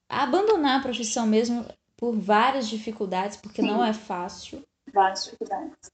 a 0.09 0.23
abandonar 0.23 0.79
a 0.79 0.83
profissão 0.83 1.25
mesmo 1.25 1.65
por 1.95 2.15
várias 2.15 2.67
dificuldades, 2.67 3.37
porque 3.37 3.61
Sim. 3.61 3.67
não 3.67 3.83
é 3.83 3.93
fácil. 3.93 4.63
Várias 4.93 5.25
dificuldades. 5.25 5.91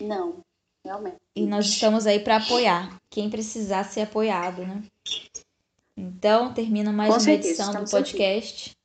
Não, 0.00 0.38
realmente. 0.84 1.16
E 1.36 1.46
nós 1.46 1.66
estamos 1.66 2.06
aí 2.06 2.18
para 2.18 2.36
apoiar 2.36 2.98
quem 3.10 3.30
precisar 3.30 3.84
ser 3.84 4.02
apoiado, 4.02 4.66
né? 4.66 4.82
Então, 5.96 6.52
termina 6.52 6.92
mais 6.92 7.08
Com 7.08 7.14
uma 7.14 7.20
certeza, 7.20 7.62
edição 7.62 7.84
do 7.84 7.90
podcast. 7.90 8.70
Aqui. 8.70 8.76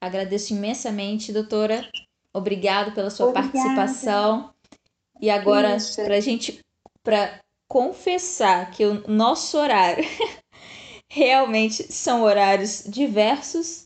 Agradeço 0.00 0.52
imensamente, 0.52 1.32
doutora. 1.32 1.88
Obrigado 2.32 2.92
pela 2.92 3.10
sua 3.10 3.28
Obrigada. 3.28 3.52
participação. 3.52 4.52
E 5.20 5.30
agora, 5.30 5.76
para 5.96 6.16
a 6.16 6.20
gente, 6.20 6.60
para 7.02 7.40
confessar 7.68 8.70
que 8.70 8.84
o 8.84 9.02
nosso 9.08 9.56
horário 9.56 10.04
realmente 11.08 11.92
são 11.92 12.22
horários 12.22 12.84
diversos. 12.86 13.84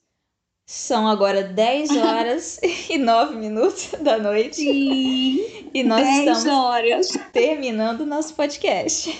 São 0.67 1.09
agora 1.09 1.45
10 1.45 1.91
horas 1.97 2.61
e 2.91 2.99
9 2.99 3.37
minutos 3.37 3.91
da 4.01 4.19
noite. 4.19 4.57
Sim, 4.57 5.71
e 5.73 5.83
nós 5.83 6.07
estamos 6.07 6.47
horas. 6.47 7.09
terminando 7.33 8.03
o 8.03 8.07
nosso 8.07 8.35
podcast. 8.35 9.11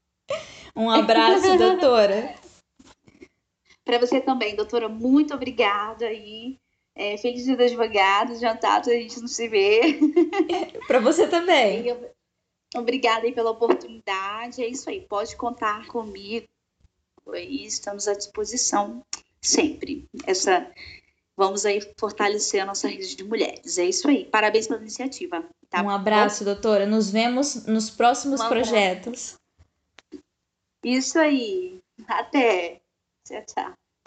um 0.76 0.90
abraço, 0.90 1.56
doutora. 1.56 2.34
Para 3.86 4.00
você 4.00 4.20
também, 4.20 4.56
doutora, 4.56 4.88
muito 4.88 5.32
obrigada 5.32 6.06
aí. 6.06 6.58
É, 6.92 7.16
feliz 7.16 7.44
dia 7.44 7.56
dos 7.56 7.66
advogados, 7.66 8.40
jantar, 8.40 8.80
a 8.80 8.82
gente 8.82 9.20
não 9.20 9.28
se 9.28 9.48
vê. 9.48 10.00
Para 10.88 10.98
você 10.98 11.28
também. 11.28 11.84
Obrigada 12.74 13.26
aí 13.26 13.32
pela 13.32 13.52
oportunidade. 13.52 14.60
É 14.60 14.66
isso 14.66 14.90
aí, 14.90 15.02
pode 15.02 15.36
contar 15.36 15.86
comigo. 15.86 16.48
E 17.32 17.64
estamos 17.64 18.08
à 18.08 18.14
disposição 18.14 19.02
sempre. 19.40 20.04
Essa, 20.26 20.68
vamos 21.36 21.64
aí 21.64 21.80
fortalecer 21.96 22.60
a 22.60 22.66
nossa 22.66 22.88
rede 22.88 23.14
de 23.14 23.22
mulheres. 23.22 23.78
É 23.78 23.84
isso 23.84 24.08
aí. 24.08 24.24
Parabéns 24.24 24.66
pela 24.66 24.80
iniciativa. 24.80 25.44
Tá 25.70 25.80
um 25.80 25.90
abraço, 25.90 26.44
doutora. 26.44 26.86
Nos 26.86 27.08
vemos 27.08 27.66
nos 27.66 27.88
próximos 27.88 28.40
um 28.40 28.48
projetos. 28.48 29.38
Isso 30.82 31.16
aí. 31.20 31.78
Até. 32.08 32.80
Tchau, 33.26 33.42
tchau. 33.46 33.85